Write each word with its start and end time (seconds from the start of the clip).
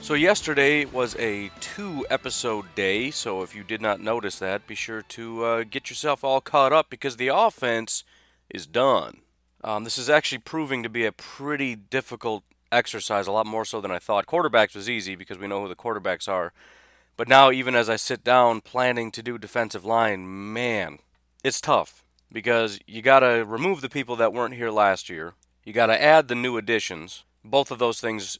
So, 0.00 0.14
yesterday 0.14 0.86
was 0.86 1.14
a 1.16 1.50
two 1.60 2.06
episode 2.08 2.74
day, 2.74 3.10
so 3.10 3.42
if 3.42 3.54
you 3.54 3.62
did 3.62 3.82
not 3.82 4.00
notice 4.00 4.38
that, 4.38 4.66
be 4.66 4.74
sure 4.74 5.02
to 5.02 5.44
uh, 5.44 5.64
get 5.64 5.90
yourself 5.90 6.24
all 6.24 6.40
caught 6.40 6.72
up 6.72 6.88
because 6.88 7.16
the 7.16 7.28
offense 7.28 8.04
is 8.48 8.66
done. 8.66 9.18
Um, 9.62 9.84
this 9.84 9.98
is 9.98 10.08
actually 10.08 10.38
proving 10.38 10.82
to 10.82 10.88
be 10.88 11.04
a 11.04 11.12
pretty 11.12 11.76
difficult 11.76 12.44
exercise, 12.72 13.26
a 13.26 13.32
lot 13.32 13.46
more 13.46 13.64
so 13.64 13.80
than 13.80 13.90
I 13.90 13.98
thought. 13.98 14.26
Quarterbacks 14.26 14.74
was 14.74 14.88
easy 14.88 15.14
because 15.14 15.38
we 15.38 15.46
know 15.46 15.60
who 15.60 15.68
the 15.68 15.76
quarterbacks 15.76 16.28
are. 16.28 16.52
But 17.16 17.28
now, 17.28 17.50
even 17.50 17.74
as 17.74 17.90
I 17.90 17.96
sit 17.96 18.22
down 18.22 18.60
planning 18.60 19.10
to 19.10 19.22
do 19.22 19.36
defensive 19.38 19.84
line, 19.84 20.52
man, 20.52 21.00
it's 21.42 21.60
tough 21.60 22.04
because 22.32 22.78
you 22.86 23.02
got 23.02 23.20
to 23.20 23.44
remove 23.44 23.80
the 23.80 23.88
people 23.88 24.16
that 24.16 24.32
weren't 24.32 24.54
here 24.54 24.70
last 24.70 25.08
year. 25.08 25.34
You 25.64 25.72
got 25.72 25.86
to 25.86 26.00
add 26.00 26.28
the 26.28 26.34
new 26.34 26.56
additions. 26.56 27.24
Both 27.44 27.70
of 27.70 27.78
those 27.78 28.00
things 28.00 28.38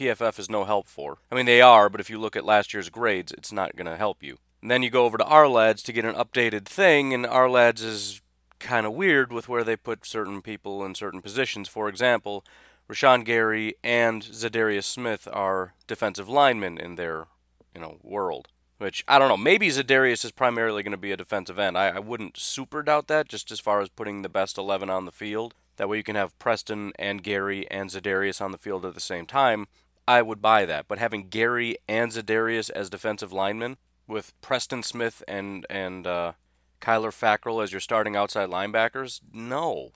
PFF 0.00 0.38
is 0.38 0.48
no 0.48 0.64
help 0.64 0.86
for. 0.86 1.18
I 1.30 1.34
mean, 1.34 1.44
they 1.44 1.60
are, 1.60 1.90
but 1.90 2.00
if 2.00 2.08
you 2.08 2.18
look 2.18 2.34
at 2.34 2.44
last 2.44 2.72
year's 2.72 2.88
grades, 2.88 3.32
it's 3.32 3.52
not 3.52 3.76
going 3.76 3.86
to 3.86 3.98
help 3.98 4.22
you. 4.22 4.38
And 4.62 4.70
then 4.70 4.82
you 4.82 4.88
go 4.88 5.04
over 5.04 5.18
to 5.18 5.24
Ourlads 5.24 5.82
to 5.84 5.92
get 5.92 6.06
an 6.06 6.14
updated 6.14 6.64
thing, 6.64 7.12
and 7.12 7.26
Ourlads 7.26 7.84
is 7.84 8.22
kind 8.58 8.86
of 8.86 8.94
weird 8.94 9.30
with 9.30 9.46
where 9.48 9.62
they 9.62 9.76
put 9.76 10.06
certain 10.06 10.40
people 10.40 10.84
in 10.86 10.94
certain 10.94 11.20
positions. 11.20 11.68
For 11.68 11.86
example, 11.86 12.44
Rashan 12.90 13.26
Gary 13.26 13.74
and 13.84 14.22
Za'Darius 14.22 14.84
Smith 14.84 15.28
are 15.30 15.74
defensive 15.86 16.30
linemen 16.30 16.78
in 16.78 16.96
their, 16.96 17.26
you 17.74 17.80
know, 17.82 17.98
world. 18.02 18.48
Which 18.78 19.04
I 19.06 19.18
don't 19.18 19.28
know. 19.28 19.36
Maybe 19.36 19.68
Za'Darius 19.68 20.24
is 20.24 20.32
primarily 20.32 20.82
going 20.82 20.92
to 20.92 20.96
be 20.96 21.12
a 21.12 21.16
defensive 21.16 21.58
end. 21.58 21.76
I, 21.76 21.88
I 21.88 21.98
wouldn't 21.98 22.38
super 22.38 22.82
doubt 22.82 23.08
that, 23.08 23.28
just 23.28 23.50
as 23.52 23.60
far 23.60 23.82
as 23.82 23.90
putting 23.90 24.22
the 24.22 24.30
best 24.30 24.56
eleven 24.56 24.88
on 24.88 25.04
the 25.04 25.12
field. 25.12 25.52
That 25.76 25.90
way 25.90 25.98
you 25.98 26.02
can 26.02 26.16
have 26.16 26.38
Preston 26.38 26.92
and 26.98 27.22
Gary 27.22 27.70
and 27.70 27.90
Za'Darius 27.90 28.40
on 28.40 28.52
the 28.52 28.58
field 28.58 28.86
at 28.86 28.94
the 28.94 29.00
same 29.00 29.26
time. 29.26 29.66
I 30.10 30.22
would 30.22 30.42
buy 30.42 30.66
that. 30.66 30.88
But 30.88 30.98
having 30.98 31.28
Gary 31.28 31.76
and 31.86 32.10
Za'Darius 32.10 32.68
as 32.70 32.90
defensive 32.90 33.32
linemen 33.32 33.76
with 34.08 34.32
Preston 34.40 34.82
Smith 34.82 35.22
and 35.28 35.64
and 35.70 36.04
uh, 36.04 36.32
Kyler 36.80 37.12
Fackrell 37.12 37.62
as 37.62 37.70
your 37.70 37.80
starting 37.80 38.16
outside 38.16 38.48
linebackers, 38.48 39.20
no. 39.32 39.92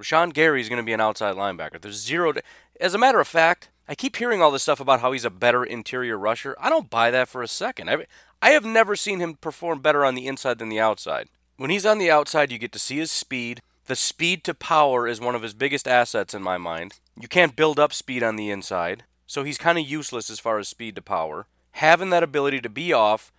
Rashan 0.00 0.32
Gary 0.32 0.62
is 0.62 0.70
going 0.70 0.78
to 0.80 0.86
be 0.86 0.94
an 0.94 1.02
outside 1.02 1.34
linebacker. 1.34 1.78
There's 1.78 2.02
zero. 2.02 2.32
To, 2.32 2.42
as 2.80 2.94
a 2.94 2.98
matter 2.98 3.20
of 3.20 3.28
fact, 3.28 3.68
I 3.86 3.94
keep 3.94 4.16
hearing 4.16 4.40
all 4.40 4.50
this 4.50 4.62
stuff 4.62 4.80
about 4.80 5.00
how 5.00 5.12
he's 5.12 5.26
a 5.26 5.30
better 5.30 5.64
interior 5.64 6.16
rusher. 6.16 6.56
I 6.58 6.70
don't 6.70 6.88
buy 6.88 7.10
that 7.10 7.28
for 7.28 7.42
a 7.42 7.48
second. 7.48 7.90
I, 7.90 8.06
I 8.40 8.50
have 8.50 8.64
never 8.64 8.96
seen 8.96 9.20
him 9.20 9.34
perform 9.34 9.80
better 9.80 10.02
on 10.02 10.14
the 10.14 10.26
inside 10.26 10.58
than 10.60 10.70
the 10.70 10.80
outside. 10.80 11.28
When 11.58 11.68
he's 11.68 11.84
on 11.84 11.98
the 11.98 12.10
outside, 12.10 12.50
you 12.50 12.56
get 12.56 12.72
to 12.72 12.78
see 12.78 12.96
his 12.96 13.10
speed. 13.10 13.60
The 13.84 13.96
speed 13.96 14.44
to 14.44 14.54
power 14.54 15.06
is 15.06 15.20
one 15.20 15.34
of 15.34 15.42
his 15.42 15.52
biggest 15.52 15.86
assets 15.86 16.32
in 16.32 16.42
my 16.42 16.56
mind. 16.56 16.94
You 17.20 17.28
can't 17.28 17.56
build 17.56 17.78
up 17.78 17.92
speed 17.92 18.22
on 18.22 18.36
the 18.36 18.50
inside, 18.50 19.04
so 19.28 19.44
he's 19.44 19.58
kind 19.58 19.78
of 19.78 19.86
useless 19.86 20.30
as 20.30 20.40
far 20.40 20.58
as 20.58 20.66
speed 20.66 20.96
to 20.96 21.02
power. 21.02 21.46
Having 21.72 22.10
that 22.10 22.24
ability 22.24 22.60
to 22.62 22.68
be 22.68 22.92
off, 22.92 23.30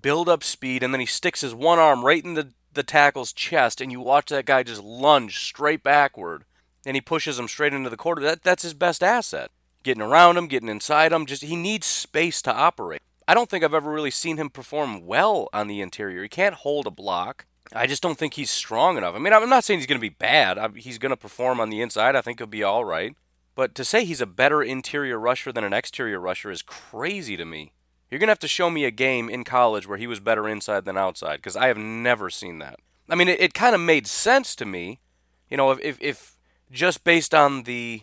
build 0.00 0.28
up 0.28 0.42
speed, 0.42 0.82
and 0.82 0.94
then 0.94 1.00
he 1.00 1.06
sticks 1.06 1.42
his 1.42 1.54
one 1.54 1.78
arm 1.78 2.06
right 2.06 2.24
in 2.24 2.34
the, 2.34 2.52
the 2.72 2.84
tackle's 2.84 3.32
chest, 3.32 3.80
and 3.80 3.92
you 3.92 4.00
watch 4.00 4.30
that 4.30 4.46
guy 4.46 4.62
just 4.62 4.82
lunge 4.82 5.40
straight 5.40 5.82
backward, 5.82 6.44
and 6.86 6.96
he 6.96 7.00
pushes 7.00 7.38
him 7.38 7.48
straight 7.48 7.74
into 7.74 7.90
the 7.90 7.96
quarter. 7.96 8.22
That, 8.22 8.44
that's 8.44 8.62
his 8.62 8.72
best 8.72 9.02
asset. 9.02 9.50
Getting 9.82 10.02
around 10.02 10.36
him, 10.36 10.46
getting 10.46 10.68
inside 10.68 11.12
him, 11.12 11.26
just 11.26 11.42
he 11.42 11.56
needs 11.56 11.86
space 11.86 12.40
to 12.42 12.54
operate. 12.54 13.02
I 13.26 13.34
don't 13.34 13.50
think 13.50 13.64
I've 13.64 13.74
ever 13.74 13.90
really 13.90 14.12
seen 14.12 14.36
him 14.36 14.48
perform 14.48 15.04
well 15.04 15.48
on 15.52 15.66
the 15.66 15.80
interior. 15.80 16.22
He 16.22 16.28
can't 16.28 16.54
hold 16.54 16.86
a 16.86 16.90
block. 16.90 17.46
I 17.74 17.88
just 17.88 18.02
don't 18.02 18.18
think 18.18 18.34
he's 18.34 18.50
strong 18.50 18.96
enough. 18.96 19.16
I 19.16 19.18
mean, 19.18 19.32
I'm 19.32 19.48
not 19.48 19.64
saying 19.64 19.80
he's 19.80 19.86
going 19.86 20.00
to 20.00 20.00
be 20.00 20.08
bad. 20.08 20.76
He's 20.76 20.98
going 20.98 21.10
to 21.10 21.16
perform 21.16 21.58
on 21.58 21.70
the 21.70 21.80
inside. 21.80 22.14
I 22.14 22.20
think 22.20 22.38
he'll 22.38 22.46
be 22.46 22.62
all 22.62 22.84
right. 22.84 23.16
But 23.54 23.74
to 23.74 23.84
say 23.84 24.04
he's 24.04 24.20
a 24.20 24.26
better 24.26 24.62
interior 24.62 25.18
rusher 25.18 25.52
than 25.52 25.64
an 25.64 25.72
exterior 25.72 26.18
rusher 26.18 26.50
is 26.50 26.62
crazy 26.62 27.36
to 27.36 27.44
me. 27.44 27.72
You're 28.10 28.18
going 28.18 28.28
to 28.28 28.32
have 28.32 28.38
to 28.40 28.48
show 28.48 28.70
me 28.70 28.84
a 28.84 28.90
game 28.90 29.28
in 29.28 29.44
college 29.44 29.86
where 29.86 29.98
he 29.98 30.06
was 30.06 30.20
better 30.20 30.48
inside 30.48 30.84
than 30.84 30.98
outside 30.98 31.36
because 31.36 31.56
I 31.56 31.68
have 31.68 31.78
never 31.78 32.30
seen 32.30 32.58
that. 32.58 32.78
I 33.08 33.14
mean, 33.14 33.28
it, 33.28 33.40
it 33.40 33.54
kind 33.54 33.74
of 33.74 33.80
made 33.80 34.06
sense 34.06 34.54
to 34.56 34.66
me, 34.66 35.00
you 35.48 35.56
know, 35.56 35.70
if, 35.70 35.80
if, 35.80 35.98
if 36.00 36.36
just 36.70 37.04
based 37.04 37.34
on 37.34 37.62
the 37.62 38.02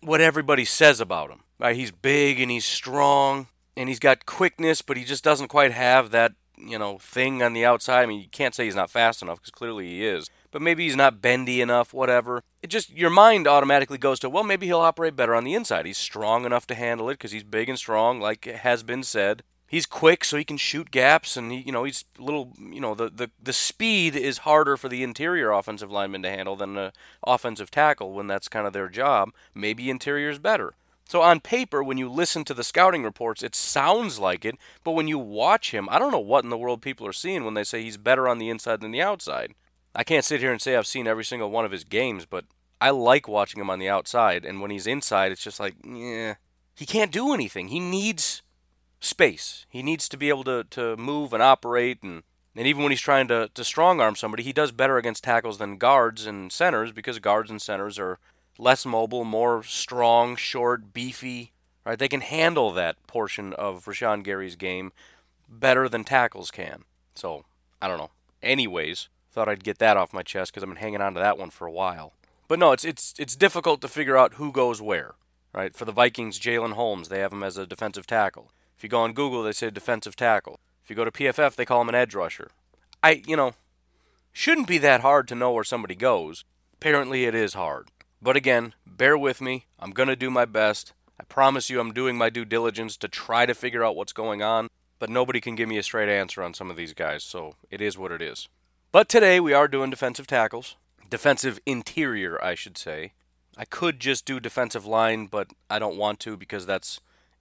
what 0.00 0.20
everybody 0.20 0.64
says 0.64 1.00
about 1.00 1.30
him. 1.30 1.40
Right? 1.58 1.76
He's 1.76 1.90
big 1.90 2.40
and 2.40 2.50
he's 2.50 2.64
strong 2.64 3.46
and 3.76 3.88
he's 3.88 3.98
got 3.98 4.26
quickness, 4.26 4.82
but 4.82 4.96
he 4.96 5.04
just 5.04 5.24
doesn't 5.24 5.48
quite 5.48 5.72
have 5.72 6.10
that 6.10 6.32
you 6.56 6.78
know, 6.78 6.98
thing 6.98 7.42
on 7.42 7.52
the 7.52 7.64
outside. 7.64 8.02
I 8.02 8.06
mean, 8.06 8.20
you 8.20 8.28
can't 8.28 8.54
say 8.54 8.64
he's 8.64 8.74
not 8.74 8.90
fast 8.90 9.22
enough 9.22 9.40
because 9.40 9.50
clearly 9.50 9.88
he 9.88 10.06
is. 10.06 10.30
But 10.54 10.62
maybe 10.62 10.84
he's 10.84 10.94
not 10.94 11.20
bendy 11.20 11.60
enough, 11.60 11.92
whatever. 11.92 12.44
It 12.62 12.68
just, 12.68 12.90
your 12.90 13.10
mind 13.10 13.48
automatically 13.48 13.98
goes 13.98 14.20
to, 14.20 14.30
well, 14.30 14.44
maybe 14.44 14.66
he'll 14.66 14.78
operate 14.78 15.16
better 15.16 15.34
on 15.34 15.42
the 15.42 15.52
inside. 15.52 15.84
He's 15.84 15.98
strong 15.98 16.44
enough 16.44 16.64
to 16.68 16.76
handle 16.76 17.10
it 17.10 17.14
because 17.14 17.32
he's 17.32 17.42
big 17.42 17.68
and 17.68 17.76
strong, 17.76 18.20
like 18.20 18.44
has 18.44 18.84
been 18.84 19.02
said. 19.02 19.42
He's 19.66 19.84
quick, 19.84 20.24
so 20.24 20.36
he 20.36 20.44
can 20.44 20.56
shoot 20.56 20.92
gaps, 20.92 21.36
and 21.36 21.50
he, 21.50 21.58
you 21.62 21.72
know 21.72 21.82
he's 21.82 22.04
little. 22.20 22.52
You 22.56 22.78
know 22.80 22.94
the, 22.94 23.10
the 23.10 23.30
the 23.42 23.52
speed 23.52 24.14
is 24.14 24.38
harder 24.38 24.76
for 24.76 24.88
the 24.88 25.02
interior 25.02 25.50
offensive 25.50 25.90
lineman 25.90 26.22
to 26.22 26.30
handle 26.30 26.54
than 26.54 26.74
the 26.74 26.92
offensive 27.26 27.72
tackle 27.72 28.12
when 28.12 28.28
that's 28.28 28.46
kind 28.46 28.68
of 28.68 28.72
their 28.72 28.88
job. 28.88 29.30
Maybe 29.56 29.90
interior 29.90 30.30
is 30.30 30.38
better. 30.38 30.74
So 31.04 31.20
on 31.20 31.40
paper, 31.40 31.82
when 31.82 31.98
you 31.98 32.08
listen 32.08 32.44
to 32.44 32.54
the 32.54 32.62
scouting 32.62 33.02
reports, 33.02 33.42
it 33.42 33.56
sounds 33.56 34.20
like 34.20 34.44
it, 34.44 34.54
but 34.84 34.92
when 34.92 35.08
you 35.08 35.18
watch 35.18 35.72
him, 35.72 35.88
I 35.90 35.98
don't 35.98 36.12
know 36.12 36.20
what 36.20 36.44
in 36.44 36.50
the 36.50 36.56
world 36.58 36.80
people 36.80 37.08
are 37.08 37.12
seeing 37.12 37.44
when 37.44 37.54
they 37.54 37.64
say 37.64 37.82
he's 37.82 37.96
better 37.96 38.28
on 38.28 38.38
the 38.38 38.50
inside 38.50 38.80
than 38.80 38.92
the 38.92 39.02
outside. 39.02 39.54
I 39.94 40.04
can't 40.04 40.24
sit 40.24 40.40
here 40.40 40.52
and 40.52 40.60
say 40.60 40.76
I've 40.76 40.86
seen 40.86 41.06
every 41.06 41.24
single 41.24 41.50
one 41.50 41.64
of 41.64 41.70
his 41.70 41.84
games, 41.84 42.26
but 42.26 42.44
I 42.80 42.90
like 42.90 43.28
watching 43.28 43.60
him 43.60 43.70
on 43.70 43.78
the 43.78 43.88
outside, 43.88 44.44
and 44.44 44.60
when 44.60 44.70
he's 44.70 44.86
inside, 44.86 45.32
it's 45.32 45.44
just 45.44 45.60
like, 45.60 45.74
yeah, 45.84 46.34
he 46.74 46.84
can't 46.86 47.12
do 47.12 47.32
anything. 47.32 47.68
He 47.68 47.80
needs 47.80 48.42
space. 49.00 49.66
He 49.68 49.82
needs 49.82 50.08
to 50.08 50.16
be 50.16 50.28
able 50.28 50.44
to, 50.44 50.64
to 50.70 50.96
move 50.96 51.32
and 51.32 51.42
operate, 51.42 52.02
and, 52.02 52.24
and 52.56 52.66
even 52.66 52.82
when 52.82 52.92
he's 52.92 53.00
trying 53.00 53.28
to, 53.28 53.48
to 53.54 53.64
strong 53.64 54.00
arm 54.00 54.16
somebody, 54.16 54.42
he 54.42 54.52
does 54.52 54.72
better 54.72 54.98
against 54.98 55.24
tackles 55.24 55.58
than 55.58 55.78
guards 55.78 56.26
and 56.26 56.50
centers 56.50 56.92
because 56.92 57.18
guards 57.18 57.50
and 57.50 57.62
centers 57.62 57.98
are 57.98 58.18
less 58.58 58.84
mobile, 58.84 59.24
more 59.24 59.62
strong, 59.62 60.36
short, 60.36 60.92
beefy. 60.92 61.52
Right? 61.84 61.98
They 61.98 62.08
can 62.08 62.22
handle 62.22 62.70
that 62.72 63.06
portion 63.06 63.52
of 63.52 63.84
Rashan 63.84 64.24
Gary's 64.24 64.56
game 64.56 64.92
better 65.48 65.88
than 65.88 66.02
tackles 66.02 66.50
can. 66.50 66.84
So, 67.14 67.44
I 67.80 67.88
don't 67.88 67.98
know. 67.98 68.10
Anyways, 68.42 69.08
thought 69.34 69.48
I'd 69.48 69.64
get 69.64 69.78
that 69.78 69.96
off 69.96 70.12
my 70.12 70.22
chest 70.22 70.52
because 70.52 70.62
I've 70.62 70.68
been 70.68 70.76
hanging 70.76 71.00
on 71.00 71.14
to 71.14 71.20
that 71.20 71.36
one 71.36 71.50
for 71.50 71.66
a 71.66 71.72
while. 71.72 72.14
But 72.48 72.58
no, 72.58 72.72
it's 72.72 72.84
it's 72.84 73.14
it's 73.18 73.36
difficult 73.36 73.80
to 73.80 73.88
figure 73.88 74.16
out 74.16 74.34
who 74.34 74.52
goes 74.52 74.80
where. 74.80 75.14
Right? 75.52 75.74
For 75.74 75.84
the 75.84 75.92
Vikings, 75.92 76.40
Jalen 76.40 76.72
Holmes, 76.72 77.08
they 77.08 77.20
have 77.20 77.32
him 77.32 77.42
as 77.42 77.56
a 77.56 77.66
defensive 77.66 78.06
tackle. 78.06 78.50
If 78.76 78.82
you 78.82 78.88
go 78.88 79.00
on 79.00 79.12
Google, 79.12 79.42
they 79.42 79.52
say 79.52 79.70
defensive 79.70 80.16
tackle. 80.16 80.58
If 80.82 80.90
you 80.90 80.96
go 80.96 81.04
to 81.04 81.10
PFF, 81.10 81.54
they 81.54 81.64
call 81.64 81.80
him 81.80 81.88
an 81.88 81.94
edge 81.94 82.14
rusher. 82.14 82.50
I, 83.02 83.22
you 83.26 83.36
know, 83.36 83.54
shouldn't 84.32 84.66
be 84.66 84.78
that 84.78 85.00
hard 85.00 85.28
to 85.28 85.34
know 85.34 85.52
where 85.52 85.64
somebody 85.64 85.94
goes. 85.94 86.44
Apparently, 86.74 87.24
it 87.24 87.34
is 87.34 87.54
hard. 87.54 87.88
But 88.20 88.36
again, 88.36 88.74
bear 88.84 89.16
with 89.16 89.40
me. 89.40 89.66
I'm 89.78 89.92
going 89.92 90.08
to 90.08 90.16
do 90.16 90.30
my 90.30 90.44
best. 90.44 90.92
I 91.20 91.24
promise 91.24 91.70
you 91.70 91.78
I'm 91.78 91.92
doing 91.92 92.18
my 92.18 92.30
due 92.30 92.44
diligence 92.44 92.96
to 92.98 93.08
try 93.08 93.46
to 93.46 93.54
figure 93.54 93.84
out 93.84 93.96
what's 93.96 94.12
going 94.12 94.42
on, 94.42 94.68
but 94.98 95.08
nobody 95.08 95.40
can 95.40 95.54
give 95.54 95.68
me 95.68 95.78
a 95.78 95.82
straight 95.82 96.08
answer 96.08 96.42
on 96.42 96.52
some 96.52 96.70
of 96.70 96.76
these 96.76 96.94
guys, 96.94 97.22
so 97.22 97.54
it 97.70 97.80
is 97.80 97.96
what 97.96 98.10
it 98.10 98.20
is. 98.20 98.48
But 98.94 99.08
today 99.08 99.40
we 99.40 99.52
are 99.52 99.66
doing 99.66 99.90
defensive 99.90 100.28
tackles. 100.28 100.76
Defensive 101.10 101.58
interior, 101.66 102.40
I 102.40 102.54
should 102.54 102.78
say. 102.78 103.14
I 103.56 103.64
could 103.64 103.98
just 103.98 104.24
do 104.24 104.38
defensive 104.38 104.86
line, 104.86 105.26
but 105.26 105.48
I 105.68 105.80
don't 105.80 105.96
want 105.96 106.20
to 106.20 106.36
because 106.36 106.64
that's 106.64 107.00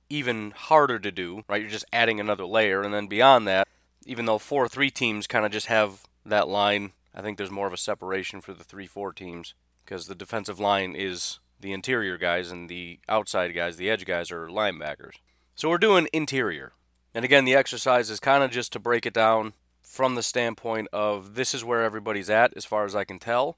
even 0.10 0.50
harder 0.50 0.98
to 0.98 1.12
do, 1.12 1.44
right? 1.48 1.62
You're 1.62 1.70
just 1.70 1.86
adding 1.94 2.20
another 2.20 2.48
layer, 2.48 2.82
and 2.82 2.92
then 2.92 3.06
beyond 3.06 3.48
that, 3.48 3.68
even 4.04 4.26
though 4.26 4.40
4 4.40 4.68
3 4.68 4.90
teams 4.90 5.28
kind 5.28 5.46
of 5.46 5.52
just 5.52 5.68
have 5.68 6.02
that 6.26 6.48
line, 6.48 6.94
I 7.14 7.22
think 7.22 7.38
there's 7.38 7.52
more 7.52 7.68
of 7.68 7.74
a 7.74 7.78
separation 7.78 8.42
for 8.42 8.54
the 8.56 8.64
3 8.64 8.88
4 8.88 9.14
teams 9.14 9.54
because 9.86 10.08
the 10.08 10.16
defensive 10.16 10.60
line 10.60 10.96
is 10.96 11.38
the 11.60 11.72
interior 11.72 12.18
guys 12.18 12.50
and 12.50 12.68
the 12.68 13.00
outside 13.08 13.54
guys, 13.54 13.78
the 13.78 13.92
edge 13.92 14.08
guys, 14.08 14.32
are 14.32 14.48
linebackers. 14.48 15.18
So 15.54 15.70
we're 15.70 15.78
doing 15.78 16.10
interior. 16.14 16.74
And 17.14 17.24
again, 17.24 17.46
the 17.46 17.54
exercise 17.54 18.10
is 18.10 18.20
kind 18.20 18.44
of 18.44 18.50
just 18.50 18.74
to 18.74 18.80
break 18.80 19.06
it 19.06 19.14
down 19.14 19.54
from 19.94 20.16
the 20.16 20.24
standpoint 20.24 20.88
of 20.92 21.36
this 21.36 21.54
is 21.54 21.64
where 21.64 21.84
everybody's 21.84 22.28
at 22.28 22.52
as 22.58 22.66
far 22.66 22.84
as 22.84 22.96
I 22.96 23.04
can 23.04 23.20
tell, 23.20 23.56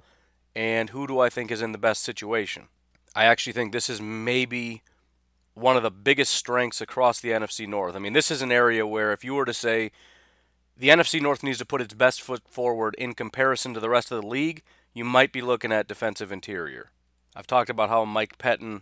and 0.53 0.89
who 0.89 1.07
do 1.07 1.17
I 1.17 1.29
think 1.29 1.49
is 1.49 1.61
in 1.61 1.71
the 1.71 1.77
best 1.77 2.03
situation. 2.03 2.63
I 3.15 3.23
actually 3.23 3.53
think 3.53 3.71
this 3.71 3.89
is 3.89 4.01
maybe 4.01 4.83
one 5.53 5.77
of 5.77 5.83
the 5.83 5.89
biggest 5.89 6.33
strengths 6.33 6.81
across 6.81 7.21
the 7.21 7.29
NFC 7.29 7.65
North. 7.65 7.95
I 7.95 7.99
mean, 7.99 8.11
this 8.11 8.29
is 8.29 8.41
an 8.41 8.51
area 8.51 8.85
where 8.85 9.13
if 9.13 9.23
you 9.23 9.33
were 9.33 9.45
to 9.45 9.53
say 9.53 9.93
the 10.75 10.89
NFC 10.89 11.21
North 11.21 11.41
needs 11.41 11.59
to 11.59 11.65
put 11.65 11.79
its 11.79 11.93
best 11.93 12.21
foot 12.21 12.41
forward 12.49 12.95
in 12.97 13.13
comparison 13.13 13.73
to 13.73 13.79
the 13.79 13.89
rest 13.89 14.11
of 14.11 14.21
the 14.21 14.27
league, 14.27 14.61
you 14.93 15.05
might 15.05 15.31
be 15.31 15.41
looking 15.41 15.71
at 15.71 15.87
defensive 15.87 16.33
interior. 16.33 16.91
I've 17.33 17.47
talked 17.47 17.69
about 17.69 17.87
how 17.87 18.03
Mike 18.03 18.37
Pettine 18.37 18.81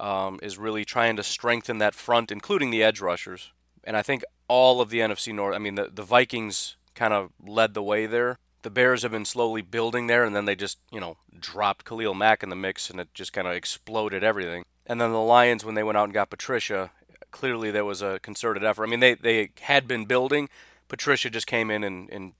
um, 0.00 0.40
is 0.42 0.56
really 0.56 0.86
trying 0.86 1.16
to 1.16 1.22
strengthen 1.22 1.76
that 1.78 1.94
front, 1.94 2.32
including 2.32 2.70
the 2.70 2.82
edge 2.82 3.02
rushers. 3.02 3.52
And 3.86 3.94
I 3.94 4.00
think 4.00 4.24
all 4.48 4.80
of 4.80 4.88
the 4.88 5.00
NFC 5.00 5.34
North, 5.34 5.54
I 5.54 5.58
mean, 5.58 5.74
the, 5.74 5.90
the 5.92 6.02
Vikings 6.02 6.76
kind 6.94 7.12
of 7.12 7.30
led 7.44 7.74
the 7.74 7.82
way 7.82 8.06
there. 8.06 8.38
The 8.62 8.70
Bears 8.70 9.02
have 9.02 9.12
been 9.12 9.26
slowly 9.26 9.60
building 9.60 10.06
there, 10.06 10.24
and 10.24 10.34
then 10.34 10.46
they 10.46 10.56
just, 10.56 10.78
you 10.90 11.00
know, 11.00 11.18
dropped 11.38 11.84
Khalil 11.84 12.14
Mack 12.14 12.42
in 12.42 12.48
the 12.48 12.56
mix, 12.56 12.88
and 12.88 12.98
it 12.98 13.12
just 13.12 13.32
kind 13.32 13.46
of 13.46 13.52
exploded 13.52 14.24
everything. 14.24 14.64
And 14.86 15.00
then 15.00 15.12
the 15.12 15.20
Lions, 15.20 15.64
when 15.64 15.74
they 15.74 15.82
went 15.82 15.98
out 15.98 16.04
and 16.04 16.14
got 16.14 16.30
Patricia, 16.30 16.90
clearly 17.30 17.70
there 17.70 17.84
was 17.84 18.00
a 18.00 18.20
concerted 18.20 18.64
effort. 18.64 18.84
I 18.84 18.86
mean, 18.86 19.00
they, 19.00 19.14
they 19.14 19.50
had 19.62 19.86
been 19.86 20.06
building. 20.06 20.48
Patricia 20.88 21.28
just 21.28 21.46
came 21.46 21.70
in 21.70 21.84
and, 21.84 22.08
and 22.10 22.32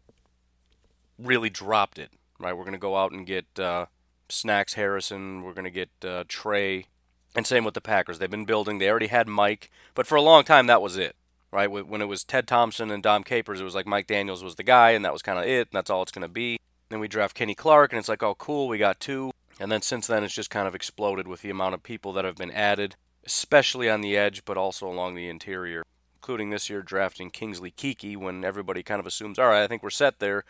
really 1.19 1.51
dropped 1.51 1.99
it, 1.99 2.11
right? 2.39 2.57
We're 2.57 2.65
going 2.65 2.73
to 2.73 2.79
go 2.79 2.97
out 2.97 3.13
and 3.13 3.27
get 3.27 3.59
uh, 3.59 3.87
Snacks 4.29 4.75
Harrison. 4.75 5.43
We're 5.43 5.53
going 5.53 5.65
to 5.65 5.71
get 5.71 5.91
uh, 6.05 6.25
Trey. 6.29 6.87
And 7.35 7.47
same 7.47 7.65
with 7.65 7.75
the 7.75 7.81
Packers. 7.81 8.19
They've 8.19 8.31
been 8.31 8.45
building. 8.45 8.79
They 8.79 8.89
already 8.89 9.09
had 9.09 9.27
Mike. 9.27 9.71
But 9.95 10.07
for 10.07 10.15
a 10.15 10.23
long 10.23 10.45
time, 10.45 10.67
that 10.69 10.83
was 10.83 10.97
it, 10.97 11.17
right? 11.55 11.71
When 11.71 12.03
it 12.03 12.09
was 12.09 12.25
Ted 12.25 12.49
Thompson 12.49 12.91
and 12.91 13.01
Dom 13.01 13.23
Capers, 13.23 13.61
it 13.61 13.65
was 13.65 13.77
like 13.77 13.87
Mike 13.87 14.09
Daniels 14.09 14.43
was 14.43 14.57
the 14.57 14.65
guy, 14.65 14.91
and 14.91 15.05
that 15.05 15.13
was 15.13 15.23
kind 15.23 15.39
of 15.39 15.45
it, 15.45 15.69
and 15.69 15.73
that's 15.73 15.89
all 15.89 16.03
it's 16.03 16.11
going 16.11 16.23
to 16.23 16.29
be. 16.29 16.59
Then 16.89 16.99
we 16.99 17.07
draft 17.07 17.37
Kenny 17.37 17.55
Clark, 17.55 17.93
and 17.93 17.99
it's 17.99 18.09
like, 18.09 18.25
oh, 18.25 18.35
cool, 18.35 18.67
we 18.67 18.77
got 18.77 18.99
two. 18.99 19.31
And 19.61 19.71
then 19.71 19.81
since 19.81 20.09
then, 20.09 20.25
it's 20.25 20.35
just 20.35 20.51
kind 20.51 20.67
of 20.67 20.75
exploded 20.75 21.29
with 21.29 21.43
the 21.43 21.51
amount 21.51 21.75
of 21.75 21.85
people 21.85 22.13
that 22.15 22.25
have 22.25 22.35
been 22.35 22.51
added, 22.51 22.97
especially 23.25 23.89
on 23.89 24.01
the 24.01 24.17
edge, 24.17 24.45
but 24.45 24.57
also 24.57 24.89
along 24.89 25.15
the 25.15 25.29
interior, 25.29 25.85
including 26.17 26.51
this 26.51 26.69
year 26.69 26.83
drafting 26.83 27.31
Kingsley 27.31 27.71
Keke 27.71 28.17
when 28.17 28.45
everybody 28.45 28.83
kind 28.83 28.99
of 28.99 29.07
assumes, 29.07 29.39
all 29.39 29.47
right, 29.47 29.63
I 29.63 29.69
think 29.69 29.85
we're 29.85 29.91
set 29.91 30.19
there. 30.19 30.45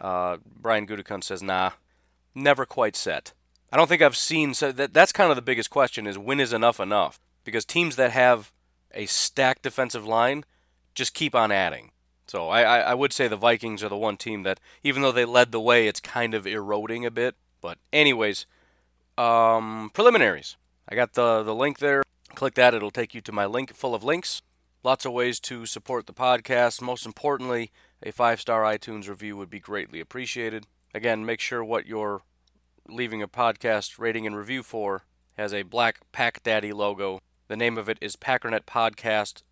Uh, 0.00 0.38
Brian 0.44 0.84
Gutekunst 0.84 1.24
says, 1.24 1.44
nah, 1.44 1.70
never 2.34 2.66
quite 2.66 2.96
set. 2.96 3.34
I 3.72 3.76
don't 3.76 3.86
think 3.88 4.02
I've 4.02 4.16
seen 4.16 4.54
so 4.54 4.72
that 4.72 4.92
that's 4.92 5.12
kind 5.12 5.30
of 5.30 5.36
the 5.36 5.42
biggest 5.42 5.70
question 5.70 6.08
is 6.08 6.18
when 6.18 6.40
is 6.40 6.52
enough 6.52 6.80
enough? 6.80 7.20
Because 7.44 7.64
teams 7.64 7.94
that 7.94 8.10
have 8.10 8.50
a 8.94 9.06
stacked 9.06 9.62
defensive 9.62 10.06
line 10.06 10.44
just 10.94 11.14
keep 11.14 11.34
on 11.34 11.52
adding. 11.52 11.92
So 12.26 12.48
I, 12.48 12.78
I 12.78 12.94
would 12.94 13.12
say 13.12 13.26
the 13.26 13.36
Vikings 13.36 13.82
are 13.82 13.88
the 13.88 13.96
one 13.96 14.16
team 14.16 14.44
that 14.44 14.60
even 14.84 15.02
though 15.02 15.10
they 15.10 15.24
led 15.24 15.50
the 15.50 15.60
way, 15.60 15.88
it's 15.88 15.98
kind 15.98 16.32
of 16.32 16.46
eroding 16.46 17.04
a 17.04 17.10
bit. 17.10 17.34
But 17.60 17.78
anyways, 17.92 18.46
um, 19.18 19.90
preliminaries. 19.92 20.56
I 20.88 20.94
got 20.94 21.14
the 21.14 21.42
the 21.42 21.54
link 21.54 21.78
there. 21.78 22.02
Click 22.34 22.54
that; 22.54 22.72
it'll 22.72 22.92
take 22.92 23.14
you 23.14 23.20
to 23.22 23.32
my 23.32 23.46
link 23.46 23.74
full 23.74 23.94
of 23.94 24.04
links. 24.04 24.42
Lots 24.82 25.04
of 25.04 25.12
ways 25.12 25.40
to 25.40 25.66
support 25.66 26.06
the 26.06 26.12
podcast. 26.12 26.80
Most 26.80 27.04
importantly, 27.04 27.70
a 28.02 28.12
five 28.12 28.40
star 28.40 28.62
iTunes 28.62 29.08
review 29.08 29.36
would 29.36 29.50
be 29.50 29.60
greatly 29.60 30.00
appreciated. 30.00 30.66
Again, 30.94 31.26
make 31.26 31.40
sure 31.40 31.62
what 31.64 31.86
you're 31.86 32.22
leaving 32.88 33.22
a 33.22 33.28
podcast 33.28 33.98
rating 33.98 34.26
and 34.26 34.36
review 34.36 34.62
for 34.62 35.04
has 35.36 35.52
a 35.52 35.62
black 35.62 36.00
Pack 36.12 36.42
Daddy 36.42 36.72
logo. 36.72 37.20
The 37.50 37.56
name 37.56 37.78
of 37.78 37.88
it 37.88 37.98
is 38.00 38.14
Packernet 38.14 38.60
Podcast 38.60 39.42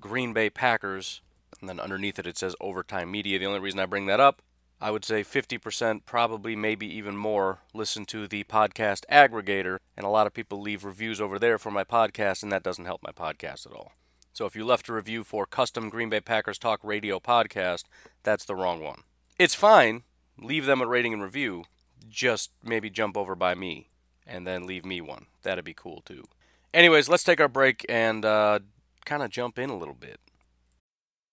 Green 0.00 0.32
Bay 0.32 0.48
Packers. 0.48 1.20
And 1.60 1.68
then 1.68 1.80
underneath 1.80 2.18
it, 2.18 2.26
it 2.26 2.38
says 2.38 2.56
Overtime 2.62 3.10
Media. 3.10 3.38
The 3.38 3.44
only 3.44 3.60
reason 3.60 3.78
I 3.78 3.84
bring 3.84 4.06
that 4.06 4.20
up 4.20 4.40
I 4.80 4.90
would 4.90 5.04
say 5.04 5.22
50%, 5.22 6.06
probably 6.06 6.56
maybe 6.56 6.86
even 6.86 7.14
more, 7.14 7.58
listen 7.74 8.06
to 8.06 8.26
the 8.26 8.44
podcast 8.44 9.04
aggregator, 9.12 9.76
and 9.98 10.06
a 10.06 10.08
lot 10.08 10.26
of 10.26 10.32
people 10.32 10.62
leave 10.62 10.82
reviews 10.82 11.20
over 11.20 11.38
there 11.38 11.58
for 11.58 11.70
my 11.70 11.84
podcast, 11.84 12.42
and 12.42 12.50
that 12.50 12.62
doesn't 12.62 12.86
help 12.86 13.02
my 13.02 13.12
podcast 13.12 13.66
at 13.66 13.74
all. 13.74 13.92
So 14.32 14.46
if 14.46 14.56
you 14.56 14.64
left 14.64 14.88
a 14.88 14.94
review 14.94 15.22
for 15.22 15.44
Custom 15.44 15.90
Green 15.90 16.08
Bay 16.08 16.20
Packers 16.20 16.58
Talk 16.58 16.80
Radio 16.82 17.20
podcast, 17.20 17.84
that's 18.22 18.46
the 18.46 18.56
wrong 18.56 18.82
one. 18.82 19.02
It's 19.38 19.54
fine, 19.54 20.04
leave 20.38 20.64
them 20.64 20.80
a 20.80 20.86
rating 20.86 21.12
and 21.12 21.22
review, 21.22 21.64
just 22.08 22.50
maybe 22.64 22.88
jump 22.88 23.14
over 23.14 23.34
by 23.34 23.54
me 23.54 23.90
and 24.26 24.46
then 24.46 24.66
leave 24.66 24.86
me 24.86 25.02
one. 25.02 25.26
That'd 25.42 25.66
be 25.66 25.74
cool 25.74 26.00
too. 26.00 26.24
Anyways, 26.74 27.08
let's 27.08 27.24
take 27.24 27.40
our 27.40 27.48
break 27.48 27.84
and 27.88 28.24
uh, 28.24 28.60
kind 29.04 29.22
of 29.22 29.30
jump 29.30 29.58
in 29.58 29.70
a 29.70 29.76
little 29.76 29.94
bit. 29.94 30.18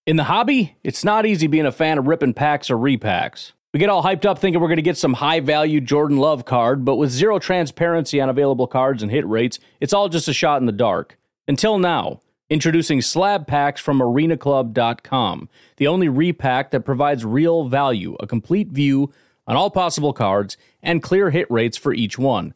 In 0.06 0.16
the 0.16 0.26
hobby, 0.26 0.76
it's 0.84 1.04
not 1.04 1.26
easy 1.26 1.48
being 1.48 1.66
a 1.66 1.72
fan 1.72 1.98
of 1.98 2.08
ripping 2.08 2.34
packs 2.34 2.70
or 2.70 2.78
repacks. 2.78 3.52
We 3.74 3.80
get 3.80 3.90
all 3.90 4.02
hyped 4.02 4.26
up 4.26 4.40
thinking 4.40 4.60
we're 4.60 4.68
going 4.68 4.78
to 4.78 4.82
get 4.82 4.98
some 4.98 5.14
high 5.14 5.40
value 5.40 5.80
Jordan 5.80 6.18
Love 6.18 6.44
card, 6.44 6.84
but 6.84 6.96
with 6.96 7.12
zero 7.12 7.38
transparency 7.38 8.20
on 8.20 8.28
available 8.28 8.66
cards 8.66 9.04
and 9.04 9.12
hit 9.12 9.28
rates, 9.28 9.60
it's 9.80 9.94
all 9.94 10.10
just 10.10 10.28
a 10.28 10.34
shot 10.34 10.60
in 10.60 10.66
the 10.66 10.72
dark. 10.72 11.20
Until 11.48 11.78
now, 11.78 12.22
introducing 12.50 13.00
slab 13.02 13.46
packs 13.46 13.80
from 13.80 14.00
arenaclub.com, 14.00 15.50
the 15.78 15.88
only 15.88 16.10
repack 16.10 16.72
that 16.72 16.82
provides 16.82 17.24
real 17.24 17.70
value, 17.70 18.18
a 18.20 18.26
complete 18.26 18.70
view 18.70 19.14
on 19.46 19.56
all 19.56 19.70
possible 19.70 20.14
cards, 20.14 20.58
and 20.82 21.04
clear 21.04 21.30
hit 21.30 21.50
rates 21.52 21.78
for 21.78 21.94
each 21.94 22.18
one. 22.18 22.56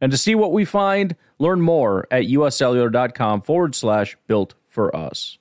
And 0.00 0.12
to 0.12 0.18
see 0.18 0.34
what 0.34 0.52
we 0.52 0.64
find, 0.64 1.16
learn 1.38 1.60
more 1.60 2.06
at 2.10 2.24
uscellular.com 2.24 3.42
forward 3.42 3.74
slash 3.74 4.16
built 4.26 4.54
for 4.68 4.94
us. 4.94 5.38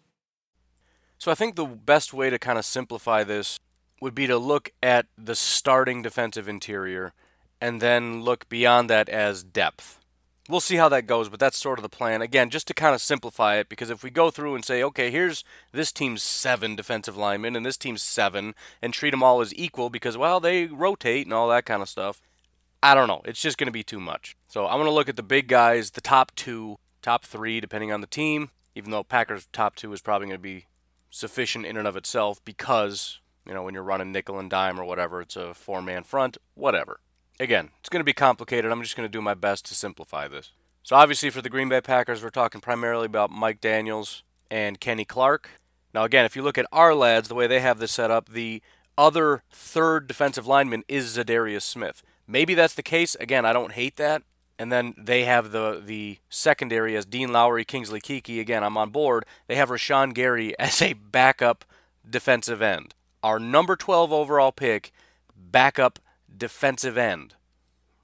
So 1.18 1.32
I 1.32 1.36
think 1.36 1.56
the 1.56 1.66
best 1.66 2.14
way 2.14 2.30
to 2.30 2.40
kind 2.40 2.58
of 2.58 2.66
simplify 2.66 3.24
this 3.24 3.60
would 4.02 4.16
be 4.16 4.28
to 4.28 4.38
look 4.38 4.72
at 4.84 5.08
the 5.18 5.36
starting 5.36 6.02
defensive 6.02 6.48
interior 6.48 7.14
and 7.60 7.82
then 7.82 8.22
look 8.22 8.48
beyond 8.50 8.90
that 8.90 9.10
as 9.10 9.44
depth. 9.44 10.00
We'll 10.48 10.60
see 10.60 10.76
how 10.76 10.90
that 10.90 11.08
goes, 11.08 11.28
but 11.28 11.40
that's 11.40 11.58
sort 11.58 11.80
of 11.80 11.84
the 11.84 11.90
plan. 11.90 12.22
Again, 12.22 12.52
just 12.52 12.68
to 12.68 12.76
kind 12.76 12.94
of 12.94 13.02
simplify 13.02 13.56
it, 13.56 13.68
because 13.68 13.90
if 13.90 14.04
we 14.04 14.12
go 14.12 14.30
through 14.30 14.54
and 14.54 14.64
say, 14.64 14.84
okay, 14.84 15.10
here's 15.10 15.44
this 15.72 15.92
team's 15.92 16.22
seven 16.22 16.76
defensive 16.76 17.18
linemen 17.18 17.56
and 17.56 17.66
this 17.66 17.78
team's 17.78 18.04
seven, 18.04 18.54
and 18.82 18.94
treat 18.94 19.10
them 19.10 19.24
all 19.24 19.42
as 19.42 19.56
equal 19.56 19.90
because, 19.90 20.18
well, 20.18 20.40
they 20.40 20.66
rotate 20.68 21.26
and 21.26 21.34
all 21.34 21.50
that 21.50 21.66
kind 21.66 21.82
of 21.82 21.90
stuff, 21.90 22.22
I 22.86 22.94
don't 22.94 23.08
know. 23.08 23.24
It's 23.26 23.42
just 23.42 23.58
going 23.58 23.66
to 23.66 23.72
be 23.72 23.82
too 23.82 24.00
much. 24.00 24.38
So 24.48 24.68
I'm 24.68 24.76
going 24.78 24.86
to 24.86 24.92
look 24.92 25.10
at 25.10 25.16
the 25.16 25.24
big 25.24 25.48
guys, 25.48 25.90
the 25.90 26.02
top 26.02 26.36
two, 26.36 26.78
top 27.02 27.26
three, 27.26 27.60
depending 27.60 27.92
on 27.92 28.02
the 28.02 28.06
team, 28.06 28.52
even 28.76 28.92
though 28.92 29.04
Packers' 29.04 29.48
top 29.52 29.76
two 29.76 29.92
is 29.92 30.04
probably 30.04 30.28
going 30.28 30.38
to 30.38 30.44
be 30.44 30.68
sufficient 31.10 31.66
in 31.66 31.78
and 31.78 31.88
of 31.88 31.98
itself 31.98 32.46
because, 32.46 33.22
you 33.44 33.56
know, 33.56 33.64
when 33.64 33.74
you're 33.74 33.82
running 33.82 34.12
nickel 34.12 34.38
and 34.38 34.52
dime 34.52 34.80
or 34.80 34.86
whatever, 34.86 35.20
it's 35.20 35.36
a 35.36 35.56
four 35.56 35.82
man 35.82 36.04
front, 36.04 36.38
whatever. 36.54 37.00
Again, 37.40 37.72
it's 37.80 37.90
going 37.90 38.02
to 38.02 38.06
be 38.06 38.14
complicated. 38.14 38.72
I'm 38.72 38.84
just 38.84 38.96
going 38.96 39.10
to 39.10 39.12
do 39.12 39.20
my 39.22 39.34
best 39.34 39.66
to 39.66 39.74
simplify 39.74 40.28
this. 40.28 40.52
So, 40.84 40.96
obviously, 40.96 41.32
for 41.32 41.42
the 41.42 41.50
Green 41.50 41.70
Bay 41.70 41.82
Packers, 41.82 42.22
we're 42.22 42.30
talking 42.30 42.62
primarily 42.62 43.08
about 43.08 43.32
Mike 43.32 43.62
Daniels 43.62 44.22
and 44.52 44.80
Kenny 44.80 45.06
Clark. 45.06 45.50
Now, 45.92 46.04
again, 46.04 46.26
if 46.26 46.36
you 46.36 46.44
look 46.44 46.60
at 46.60 46.72
Ourlads, 46.72 47.30
the 47.30 47.36
way 47.36 47.48
they 47.48 47.62
have 47.62 47.80
this 47.80 47.94
set 47.94 48.12
up, 48.12 48.30
the 48.30 48.62
other 48.96 49.42
third 49.50 50.06
defensive 50.06 50.46
lineman 50.46 50.84
is 50.88 51.18
Za'Darius 51.18 51.64
Smith. 51.64 52.04
Maybe 52.28 52.54
that's 52.54 52.74
the 52.74 52.84
case. 52.84 53.16
Again, 53.16 53.46
I 53.46 53.54
don't 53.54 53.74
hate 53.74 53.98
that. 53.98 54.24
And 54.58 54.72
then 54.72 54.94
they 54.98 55.26
have 55.26 55.52
the 55.52 55.82
the 55.84 56.20
secondary 56.30 56.96
as 56.96 57.06
Dean 57.06 57.34
Lowry, 57.34 57.66
Kingsley 57.66 58.00
Keke. 58.00 58.40
Again, 58.40 58.64
I'm 58.64 58.78
on 58.78 58.90
board. 58.90 59.26
They 59.48 59.56
have 59.56 59.70
Rashan 59.70 60.14
Gary 60.14 60.58
as 60.60 60.82
a 60.82 60.94
backup 60.94 61.66
defensive 62.10 62.62
end. 62.62 62.94
Our 63.22 63.40
number 63.40 63.76
12 63.76 64.14
overall 64.14 64.52
pick, 64.52 64.92
backup 65.36 66.00
defensive 66.36 66.98
end. 66.98 67.34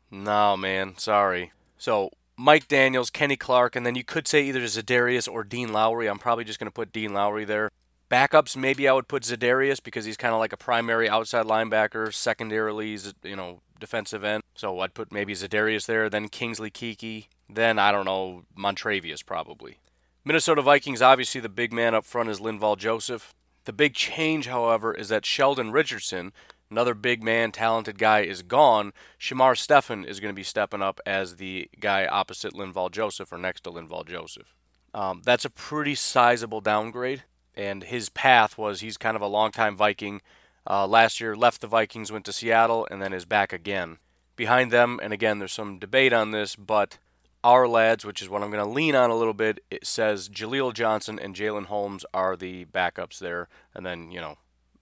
No, 0.10 0.58
man, 0.58 0.98
sorry. 0.98 1.52
So 1.78 2.12
Mike 2.36 2.68
Daniels, 2.68 3.10
Kenny 3.10 3.36
Clark, 3.38 3.76
and 3.76 3.86
then 3.86 3.96
you 3.96 4.04
could 4.04 4.28
say 4.28 4.44
either 4.44 4.62
Za'Darius 4.62 5.32
or 5.32 5.44
Dean 5.44 5.72
Lowry. 5.72 6.08
I'm 6.08 6.20
probably 6.20 6.44
just 6.44 6.60
going 6.60 6.68
to 6.68 6.74
put 6.74 6.92
Dean 6.92 7.14
Lowry 7.14 7.46
there. 7.46 7.70
Backups, 8.12 8.58
maybe 8.58 8.90
I 8.90 8.94
would 8.94 9.08
put 9.08 9.24
Za'Darius 9.24 9.82
because 9.82 10.04
he's 10.04 10.18
kind 10.18 10.34
of 10.34 10.40
like 10.40 10.52
a 10.52 10.58
primary 10.58 11.08
outside 11.08 11.46
linebacker. 11.46 12.14
Secondarily, 12.14 12.88
he's, 12.92 13.14
you 13.24 13.38
know, 13.38 13.62
defensive 13.80 14.24
end. 14.24 14.44
So 14.54 14.82
I'd 14.82 14.94
put 14.94 15.14
maybe 15.14 15.34
Za'Darius 15.34 15.86
there, 15.86 16.10
then 16.10 16.28
Kingsley 16.28 16.70
Keke, 16.70 17.28
then 17.50 17.80
I 17.80 17.92
don't 17.92 18.06
know, 18.06 18.44
Montravius 18.58 19.26
probably. 19.26 19.78
Minnesota 20.26 20.62
Vikings, 20.62 21.02
obviously 21.02 21.42
the 21.42 21.50
big 21.50 21.72
man 21.72 21.96
up 21.96 22.06
front 22.06 22.30
is 22.30 22.40
Linval 22.40 22.78
Joseph. 22.78 23.34
The 23.64 23.74
big 23.74 23.94
change, 23.94 24.48
however, 24.48 24.94
is 24.94 25.10
that 25.10 25.26
Sheldon 25.26 25.72
Richardson, 25.72 26.34
another 26.70 26.94
big 26.94 27.24
man, 27.24 27.52
talented 27.52 27.98
guy, 27.98 28.22
is 28.22 28.44
gone. 28.44 28.92
Shamar 29.20 29.58
Stephen 29.58 30.04
is 30.04 30.20
going 30.20 30.34
to 30.34 30.40
be 30.40 30.44
stepping 30.44 30.82
up 30.82 31.00
as 31.06 31.38
the 31.38 31.70
guy 31.80 32.06
opposite 32.08 32.54
Linval 32.54 32.92
Joseph 32.92 33.32
or 33.32 33.38
next 33.38 33.62
to 33.62 33.72
Linval 33.72 34.06
Joseph. 34.06 34.54
Um, 34.94 35.22
that's 35.24 35.46
a 35.46 35.50
pretty 35.50 35.96
sizable 35.96 36.60
downgrade, 36.60 37.24
and 37.56 37.84
his 37.84 38.10
path 38.10 38.58
was 38.58 38.82
he's 38.82 38.98
kind 38.98 39.16
of 39.16 39.22
a 39.22 39.28
longtime 39.28 39.76
Viking 39.76 40.22
uh, 40.70 40.88
last 40.88 41.20
year, 41.20 41.36
left 41.36 41.62
the 41.62 41.68
Vikings, 41.68 42.12
went 42.12 42.26
to 42.26 42.34
Seattle, 42.34 42.88
and 42.92 43.02
then 43.02 43.14
is 43.14 43.26
back 43.26 43.52
again. 43.52 43.98
Behind 44.36 44.72
them, 44.72 45.00
and 45.02 45.14
again, 45.14 45.40
there's 45.40 45.52
some 45.52 45.80
debate 45.80 46.14
on 46.14 46.32
this, 46.32 46.56
but 46.56 46.98
Ourlads, 47.44 48.06
which 48.06 48.22
is 48.22 48.30
what 48.30 48.44
I'm 48.44 48.52
going 48.52 48.64
to 48.64 48.70
lean 48.70 48.96
on 48.96 49.10
a 49.10 49.16
little 49.16 49.34
bit, 49.34 49.64
it 49.72 49.86
says 49.86 50.30
Jaleel 50.30 50.74
Johnson 50.74 51.20
and 51.20 51.36
Jalen 51.36 51.66
Holmes 51.66 52.06
are 52.14 52.36
the 52.36 52.66
backups 52.66 53.20
there, 53.20 53.48
and 53.74 53.86
then, 53.86 54.12
you 54.12 54.22
know, 54.22 54.38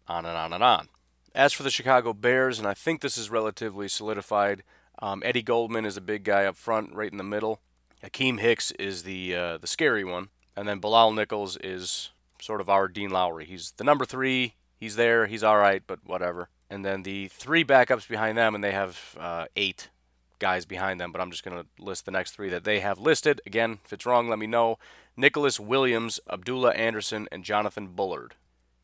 on 0.07 0.25
and 0.25 0.38
on 0.38 0.53
and 0.53 0.63
on. 0.63 0.89
As 1.33 1.53
for 1.53 1.63
the 1.63 1.71
Chicago 1.71 2.13
Bears, 2.13 2.59
and 2.59 2.67
I 2.67 2.73
think 2.73 3.01
this 3.01 3.17
is 3.17 3.29
relatively 3.29 3.88
solidified, 3.88 4.63
um, 5.01 5.21
Eddie 5.25 5.41
Goldman 5.43 5.85
is 5.85 5.95
a 5.95 6.01
big 6.01 6.23
guy 6.23 6.45
up 6.45 6.57
front, 6.57 6.93
right 6.93 7.11
in 7.11 7.17
the 7.17 7.23
middle. 7.23 7.61
Akiem 8.03 8.39
Hicks 8.39 8.71
is 8.71 9.03
the 9.03 9.35
uh, 9.35 9.57
the 9.57 9.67
scary 9.67 10.03
one, 10.03 10.29
and 10.55 10.67
then 10.67 10.79
Bilal 10.79 11.11
Nichols 11.11 11.57
is 11.57 12.11
sort 12.41 12.62
of 12.62 12.69
our 12.69 12.88
Dean 12.88 13.10
Lowry. 13.10 13.46
He's 13.46 13.74
the 13.77 13.84
number 13.84 14.05
three. 14.05 14.55
He's 14.77 14.96
there. 14.96 15.27
He's 15.27 15.43
all 15.43 15.58
right, 15.58 15.84
but 15.86 16.00
whatever. 16.05 16.50
And 16.69 16.86
then 16.86 17.03
the 17.03 17.27
three 17.29 17.63
backups 17.63 18.08
behind 18.08 18.38
them, 18.38 18.55
and 18.55 18.63
they 18.63 18.72
have 18.72 19.17
uh, 19.19 19.46
eight 19.55 19.89
guys 20.39 20.65
behind 20.65 21.00
them, 21.00 21.12
but 21.12 21.22
I'm 21.22 21.31
just 21.31 21.43
going 21.43 21.62
to 21.62 21.84
list 21.84 22.05
the 22.05 22.12
next 22.12 22.31
three 22.31 22.50
that 22.50 22.63
they 22.63 22.79
have 22.79 22.98
listed. 22.98 23.41
Again, 23.46 23.79
if 23.84 23.93
it's 23.93 24.05
wrong, 24.05 24.29
let 24.29 24.39
me 24.39 24.48
know. 24.48 24.79
Nicholas 25.17 25.60
Williams, 25.60 26.19
Abdullah 26.29 26.72
Anderson, 26.72 27.27
and 27.31 27.43
Jonathan 27.43 27.88
Bullard. 27.88 28.36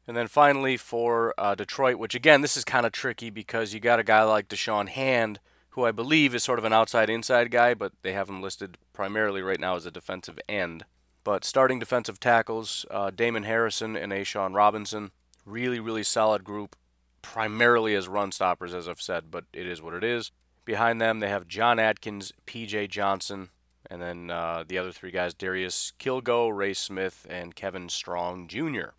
And 0.08 0.16
then 0.16 0.28
finally 0.28 0.78
for 0.78 1.34
uh, 1.38 1.56
Detroit, 1.56 1.98
which 1.98 2.14
again, 2.14 2.42
this 2.42 2.58
is 2.58 2.64
kind 2.64 2.86
of 2.86 2.92
tricky 2.92 3.30
because 3.30 3.74
you 3.74 3.80
got 3.80 4.00
a 4.00 4.04
guy 4.04 4.22
like 4.24 4.50
Da'Shawn 4.50 4.90
Hand, 4.90 5.40
who 5.72 5.86
I 5.86 5.92
believe 5.92 6.36
is 6.36 6.44
sort 6.44 6.60
of 6.60 6.66
an 6.66 6.74
outside 6.74 7.10
inside 7.10 7.50
guy, 7.50 7.74
but 7.74 7.94
they 8.02 8.14
have 8.14 8.30
him 8.30 8.42
listed 8.42 8.78
primarily 8.94 9.42
right 9.42 9.60
now 9.60 9.76
as 9.76 9.86
a 9.86 9.92
defensive 9.92 10.40
end. 10.48 10.86
But 11.25 11.44
starting 11.44 11.79
defensive 11.79 12.20
tackles, 12.20 12.86
uh, 12.91 13.10
Damon 13.10 13.44
Harrison 13.44 13.98
and 13.98 14.13
A'Shawn 14.13 14.55
Robinson. 14.55 15.12
Really, 15.44 15.79
really 15.79 16.03
solid 16.03 16.44
group, 16.44 16.75
primarily 17.24 17.96
as 17.96 18.08
run 18.08 18.32
stoppers, 18.32 18.75
as 18.75 18.88
I've 18.88 19.01
said, 19.01 19.32
but 19.32 19.46
it 19.51 19.67
is 19.67 19.82
what 19.82 19.96
it 19.96 20.03
is. 20.03 20.32
Behind 20.65 21.01
them, 21.01 21.20
they 21.20 21.29
have 21.29 21.48
John 21.48 21.79
Atkins, 21.79 22.32
P.J. 22.46 22.88
Johnson, 22.88 23.50
and 23.89 24.01
then 24.01 24.29
uh, 24.29 24.63
the 24.67 24.77
other 24.77 24.91
three 24.91 25.10
guys 25.10 25.34
Darius 25.34 25.94
Kilgo, 26.00 26.55
Ray 26.55 26.74
Smith, 26.74 27.25
and 27.27 27.55
Kevin 27.55 27.89
Strong 27.89 28.48
Jr. 28.48 28.94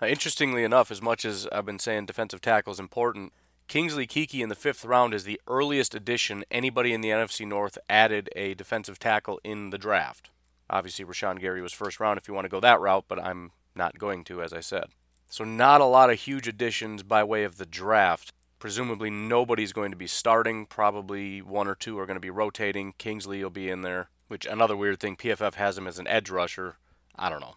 Uh, 0.00 0.06
interestingly 0.06 0.64
enough, 0.64 0.90
as 0.90 1.02
much 1.02 1.26
as 1.26 1.46
I've 1.52 1.66
been 1.66 1.78
saying 1.78 2.06
defensive 2.06 2.40
tackle 2.40 2.72
is 2.72 2.80
important, 2.80 3.34
Kingsley 3.68 4.06
Keke 4.06 4.42
in 4.42 4.48
the 4.48 4.54
fifth 4.54 4.84
round 4.84 5.12
is 5.12 5.24
the 5.24 5.40
earliest 5.46 5.94
addition 5.94 6.44
anybody 6.50 6.94
in 6.94 7.02
the 7.02 7.10
NFC 7.10 7.46
North 7.46 7.76
added 7.90 8.30
a 8.34 8.54
defensive 8.54 8.98
tackle 8.98 9.40
in 9.44 9.70
the 9.70 9.78
draft. 9.78 10.30
Obviously, 10.68 11.04
Rashan 11.04 11.40
Gary 11.40 11.62
was 11.62 11.72
first 11.72 12.00
round 12.00 12.18
if 12.18 12.26
you 12.26 12.34
want 12.34 12.44
to 12.44 12.50
go 12.50 12.60
that 12.60 12.80
route, 12.80 13.04
but 13.08 13.22
I'm 13.22 13.52
not 13.74 13.98
going 13.98 14.24
to, 14.24 14.42
as 14.42 14.52
I 14.52 14.60
said. 14.60 14.86
So, 15.28 15.44
not 15.44 15.80
a 15.80 15.86
lot 15.86 16.10
of 16.10 16.20
huge 16.20 16.48
additions 16.48 17.02
by 17.02 17.24
way 17.24 17.44
of 17.44 17.56
the 17.56 17.66
draft. 17.66 18.32
Presumably, 18.58 19.10
nobody's 19.10 19.72
going 19.72 19.90
to 19.90 19.96
be 19.96 20.06
starting. 20.06 20.66
Probably 20.66 21.42
one 21.42 21.68
or 21.68 21.74
two 21.74 21.98
are 21.98 22.06
going 22.06 22.16
to 22.16 22.20
be 22.20 22.30
rotating. 22.30 22.94
Kingsley 22.96 23.42
will 23.42 23.50
be 23.50 23.68
in 23.68 23.82
there, 23.82 24.08
which 24.28 24.46
another 24.46 24.76
weird 24.76 24.98
thing. 24.98 25.16
PFF 25.16 25.54
has 25.54 25.76
him 25.76 25.86
as 25.86 25.98
an 25.98 26.08
edge 26.08 26.30
rusher. 26.30 26.76
I 27.16 27.28
don't 27.28 27.40
know. 27.40 27.56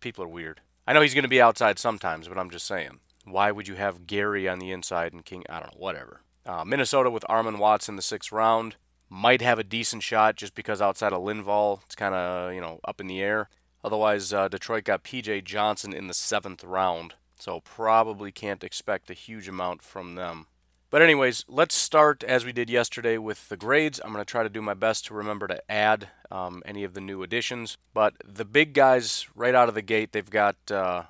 People 0.00 0.24
are 0.24 0.28
weird. 0.28 0.60
I 0.86 0.92
know 0.92 1.00
he's 1.00 1.14
going 1.14 1.22
to 1.22 1.28
be 1.28 1.40
outside 1.40 1.78
sometimes, 1.78 2.28
but 2.28 2.38
I'm 2.38 2.50
just 2.50 2.66
saying. 2.66 3.00
Why 3.24 3.50
would 3.50 3.68
you 3.68 3.74
have 3.76 4.06
Gary 4.06 4.48
on 4.48 4.58
the 4.58 4.70
inside 4.70 5.12
and 5.12 5.24
King? 5.24 5.44
I 5.48 5.60
don't 5.60 5.74
know. 5.74 5.80
Whatever. 5.80 6.20
Uh, 6.44 6.64
Minnesota 6.64 7.10
with 7.10 7.24
Armon 7.28 7.58
Watts 7.58 7.88
in 7.88 7.96
the 7.96 8.02
sixth 8.02 8.30
round 8.30 8.76
might 9.08 9.42
have 9.42 9.58
a 9.58 9.64
decent 9.64 10.02
shot 10.02 10.36
just 10.36 10.54
because 10.54 10.82
outside 10.82 11.12
of 11.12 11.22
Linval, 11.22 11.80
it's 11.84 11.94
kind 11.94 12.14
of 12.14 12.52
you 12.54 12.60
know 12.60 12.80
up 12.84 13.00
in 13.00 13.06
the 13.06 13.20
air. 13.20 13.48
Otherwise, 13.82 14.32
uh, 14.32 14.48
Detroit 14.48 14.84
got 14.84 15.02
P.J. 15.02 15.42
Johnson 15.42 15.92
in 15.92 16.06
the 16.06 16.14
seventh 16.14 16.64
round, 16.64 17.14
so 17.38 17.60
probably 17.60 18.32
can't 18.32 18.64
expect 18.64 19.10
a 19.10 19.14
huge 19.14 19.46
amount 19.46 19.82
from 19.82 20.14
them. 20.14 20.46
But, 20.94 21.02
anyways, 21.02 21.44
let's 21.48 21.74
start 21.74 22.22
as 22.22 22.44
we 22.44 22.52
did 22.52 22.70
yesterday 22.70 23.18
with 23.18 23.48
the 23.48 23.56
grades. 23.56 24.00
I'm 24.02 24.12
going 24.12 24.24
to 24.24 24.30
try 24.30 24.44
to 24.44 24.48
do 24.48 24.62
my 24.62 24.74
best 24.74 25.06
to 25.06 25.14
remember 25.14 25.48
to 25.48 25.60
add 25.68 26.08
um, 26.30 26.62
any 26.64 26.84
of 26.84 26.94
the 26.94 27.00
new 27.00 27.24
additions. 27.24 27.76
But 27.92 28.14
the 28.24 28.44
big 28.44 28.74
guys, 28.74 29.26
right 29.34 29.56
out 29.56 29.68
of 29.68 29.74
the 29.74 29.82
gate, 29.82 30.12
they've 30.12 30.30
got 30.30 30.54
uh, 30.70 31.02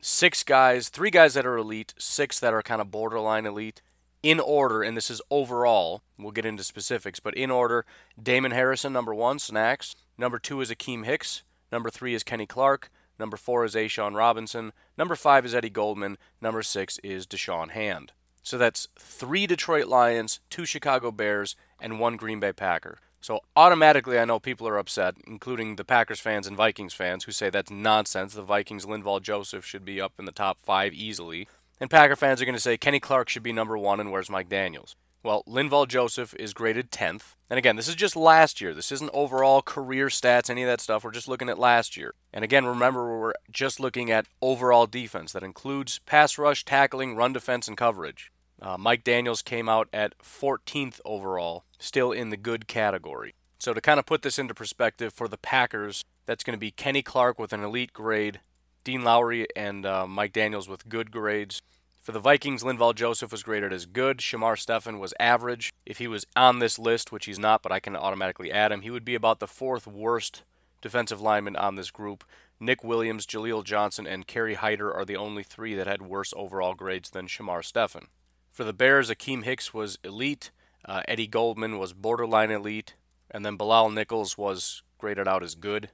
six 0.00 0.42
guys, 0.42 0.88
three 0.88 1.10
guys 1.10 1.34
that 1.34 1.46
are 1.46 1.56
elite, 1.56 1.94
six 1.96 2.40
that 2.40 2.52
are 2.52 2.62
kind 2.62 2.80
of 2.80 2.90
borderline 2.90 3.46
elite. 3.46 3.82
In 4.24 4.40
order, 4.40 4.82
and 4.82 4.96
this 4.96 5.10
is 5.10 5.20
overall, 5.30 6.00
we'll 6.18 6.32
get 6.32 6.46
into 6.46 6.64
specifics, 6.64 7.20
but 7.20 7.34
in 7.34 7.50
order 7.50 7.84
Damon 8.20 8.52
Harrison, 8.52 8.90
number 8.90 9.14
one, 9.14 9.38
snacks. 9.38 9.96
Number 10.16 10.38
two 10.38 10.62
is 10.62 10.70
Akiem 10.70 11.04
Hicks. 11.04 11.42
Number 11.70 11.90
three 11.90 12.14
is 12.14 12.22
Kenny 12.22 12.46
Clark. 12.46 12.90
Number 13.18 13.36
four 13.36 13.66
is 13.66 13.74
A'Shawn 13.74 14.16
Robinson. 14.16 14.72
Number 14.96 15.14
five 15.14 15.44
is 15.44 15.54
Eddie 15.54 15.68
Goldman. 15.68 16.16
Number 16.40 16.62
six 16.62 16.98
is 17.04 17.26
Da'Shawn 17.26 17.72
Hand. 17.72 18.12
So 18.42 18.56
that's 18.56 18.88
three 18.98 19.46
Detroit 19.46 19.88
Lions, 19.88 20.40
two 20.48 20.64
Chicago 20.64 21.10
Bears, 21.10 21.54
and 21.78 22.00
one 22.00 22.16
Green 22.16 22.40
Bay 22.40 22.54
Packer. 22.54 23.00
So 23.20 23.40
automatically, 23.54 24.18
I 24.18 24.24
know 24.24 24.40
people 24.40 24.66
are 24.66 24.78
upset, 24.78 25.16
including 25.26 25.76
the 25.76 25.84
Packers 25.84 26.20
fans 26.20 26.46
and 26.46 26.56
Vikings 26.56 26.94
fans, 26.94 27.24
who 27.24 27.32
say 27.32 27.50
that's 27.50 27.70
nonsense. 27.70 28.32
The 28.32 28.40
Vikings, 28.40 28.86
Linval 28.86 29.20
Joseph, 29.20 29.66
should 29.66 29.84
be 29.84 30.00
up 30.00 30.14
in 30.18 30.24
the 30.24 30.32
top 30.32 30.58
five 30.60 30.94
easily. 30.94 31.46
And 31.80 31.90
Packer 31.90 32.16
fans 32.16 32.40
are 32.40 32.44
going 32.44 32.54
to 32.54 32.60
say 32.60 32.76
Kenny 32.76 33.00
Clark 33.00 33.28
should 33.28 33.42
be 33.42 33.52
number 33.52 33.76
one, 33.76 34.00
and 34.00 34.12
where's 34.12 34.30
Mike 34.30 34.48
Daniels? 34.48 34.96
Well, 35.24 35.42
Linval 35.48 35.88
Joseph 35.88 36.34
is 36.38 36.52
graded 36.52 36.90
10th. 36.90 37.34
And 37.48 37.56
again, 37.56 37.76
this 37.76 37.88
is 37.88 37.94
just 37.94 38.14
last 38.14 38.60
year. 38.60 38.74
This 38.74 38.92
isn't 38.92 39.10
overall 39.14 39.62
career 39.62 40.08
stats, 40.08 40.50
any 40.50 40.62
of 40.62 40.68
that 40.68 40.82
stuff. 40.82 41.02
We're 41.02 41.12
just 41.12 41.28
looking 41.28 41.48
at 41.48 41.58
last 41.58 41.96
year. 41.96 42.12
And 42.32 42.44
again, 42.44 42.66
remember, 42.66 43.18
we're 43.18 43.32
just 43.50 43.80
looking 43.80 44.10
at 44.10 44.26
overall 44.42 44.86
defense. 44.86 45.32
That 45.32 45.42
includes 45.42 46.00
pass 46.00 46.36
rush, 46.36 46.64
tackling, 46.66 47.16
run 47.16 47.32
defense, 47.32 47.68
and 47.68 47.76
coverage. 47.76 48.30
Uh, 48.60 48.76
Mike 48.76 49.02
Daniels 49.02 49.40
came 49.40 49.68
out 49.68 49.88
at 49.94 50.16
14th 50.18 51.00
overall, 51.06 51.64
still 51.78 52.12
in 52.12 52.28
the 52.28 52.36
good 52.36 52.68
category. 52.68 53.34
So, 53.58 53.72
to 53.72 53.80
kind 53.80 53.98
of 53.98 54.04
put 54.04 54.20
this 54.20 54.38
into 54.38 54.52
perspective 54.52 55.14
for 55.14 55.26
the 55.26 55.38
Packers, 55.38 56.04
that's 56.26 56.44
going 56.44 56.56
to 56.56 56.60
be 56.60 56.70
Kenny 56.70 57.02
Clark 57.02 57.38
with 57.38 57.54
an 57.54 57.64
elite 57.64 57.94
grade, 57.94 58.40
Dean 58.84 59.02
Lowry 59.02 59.46
and 59.56 59.84
uh, 59.84 60.06
Mike 60.06 60.32
Daniels 60.32 60.68
with 60.68 60.88
good 60.88 61.10
grades, 61.10 61.62
for 62.04 62.12
the 62.12 62.20
Vikings, 62.20 62.62
Linval 62.62 62.94
Joseph 62.94 63.32
was 63.32 63.42
graded 63.42 63.72
as 63.72 63.86
good. 63.86 64.18
Shamar 64.18 64.58
Stephen 64.58 64.98
was 64.98 65.14
average. 65.18 65.72
If 65.86 65.96
he 65.96 66.06
was 66.06 66.26
on 66.36 66.58
this 66.58 66.78
list, 66.78 67.10
which 67.10 67.24
he's 67.24 67.38
not, 67.38 67.62
but 67.62 67.72
I 67.72 67.80
can 67.80 67.96
automatically 67.96 68.52
add 68.52 68.72
him, 68.72 68.82
he 68.82 68.90
would 68.90 69.06
be 69.06 69.14
about 69.14 69.40
the 69.40 69.46
fourth 69.46 69.86
worst 69.86 70.42
defensive 70.82 71.22
lineman 71.22 71.56
on 71.56 71.76
this 71.76 71.90
group. 71.90 72.22
Nick 72.60 72.84
Williams, 72.84 73.26
Jaleel 73.26 73.64
Johnson, 73.64 74.06
and 74.06 74.26
Kerry 74.26 74.52
Hyder 74.52 74.92
are 74.92 75.06
the 75.06 75.16
only 75.16 75.42
three 75.42 75.74
that 75.76 75.86
had 75.86 76.02
worse 76.02 76.34
overall 76.36 76.74
grades 76.74 77.08
than 77.08 77.26
Shamar 77.26 77.64
Stephen. 77.64 78.08
For 78.52 78.64
the 78.64 78.74
Bears, 78.74 79.08
Akiem 79.08 79.44
Hicks 79.44 79.72
was 79.72 79.98
elite. 80.04 80.50
Uh, 80.84 81.00
Eddie 81.08 81.26
Goldman 81.26 81.78
was 81.78 81.94
borderline 81.94 82.50
elite. 82.50 82.96
And 83.30 83.46
then 83.46 83.56
Bilal 83.56 83.88
Nichols 83.88 84.36
was 84.36 84.82
graded 84.98 85.26
out 85.26 85.42
as 85.42 85.54
good. 85.54 85.88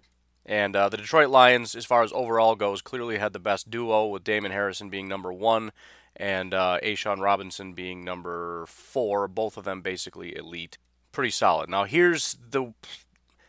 And 0.51 0.75
uh, 0.75 0.89
the 0.89 0.97
Detroit 0.97 1.31
Lions, 1.31 1.77
as 1.77 1.87
far 1.87 2.03
as 2.03 2.13
overall 2.13 2.57
goes, 2.57 2.83
clearly 2.83 3.19
had 3.19 3.33
the 3.33 3.39
best 3.39 3.71
duo, 3.71 4.07
with 4.07 4.25
Damon 4.25 4.51
Harrison 4.51 4.91
being 4.91 5.07
number 5.07 5.33
one 5.33 5.71
and 6.17 6.53
uh, 6.53 6.79
A'Shawn 6.83 7.21
Robinson 7.21 7.73
being 7.73 8.05
number 8.05 8.67
four. 8.67 9.29
Both 9.29 9.57
of 9.57 9.63
them 9.63 9.81
basically 9.81 10.37
elite. 10.37 10.77
Pretty 11.13 11.31
solid. 11.31 11.71
Now, 11.71 11.85
here's 11.85 12.37
the. 12.51 12.75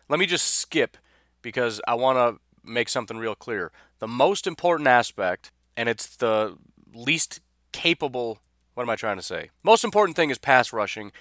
Let 0.10 0.20
me 0.20 0.27
just 0.27 0.46
skip 0.46 0.96
because 1.41 1.81
I 1.88 1.96
want 1.96 2.17
to 2.17 2.39
make 2.63 2.88
something 2.88 3.17
real 3.17 3.34
clear. 3.34 3.72
The 3.98 4.08
most 4.08 4.46
important 4.46 4.88
aspect, 4.88 5.51
and 5.75 5.89
it's 5.89 6.15
the 6.15 6.55
least 6.93 7.39
capable. 7.72 8.41
What 8.75 8.84
am 8.84 8.91
I 8.91 8.96
trying 8.96 9.17
to 9.17 9.24
say? 9.24 9.50
Most 9.63 9.84
important 9.84 10.15
thing 10.15 10.29
is 10.29 10.38
pass 10.38 10.72
rushing, 10.72 11.12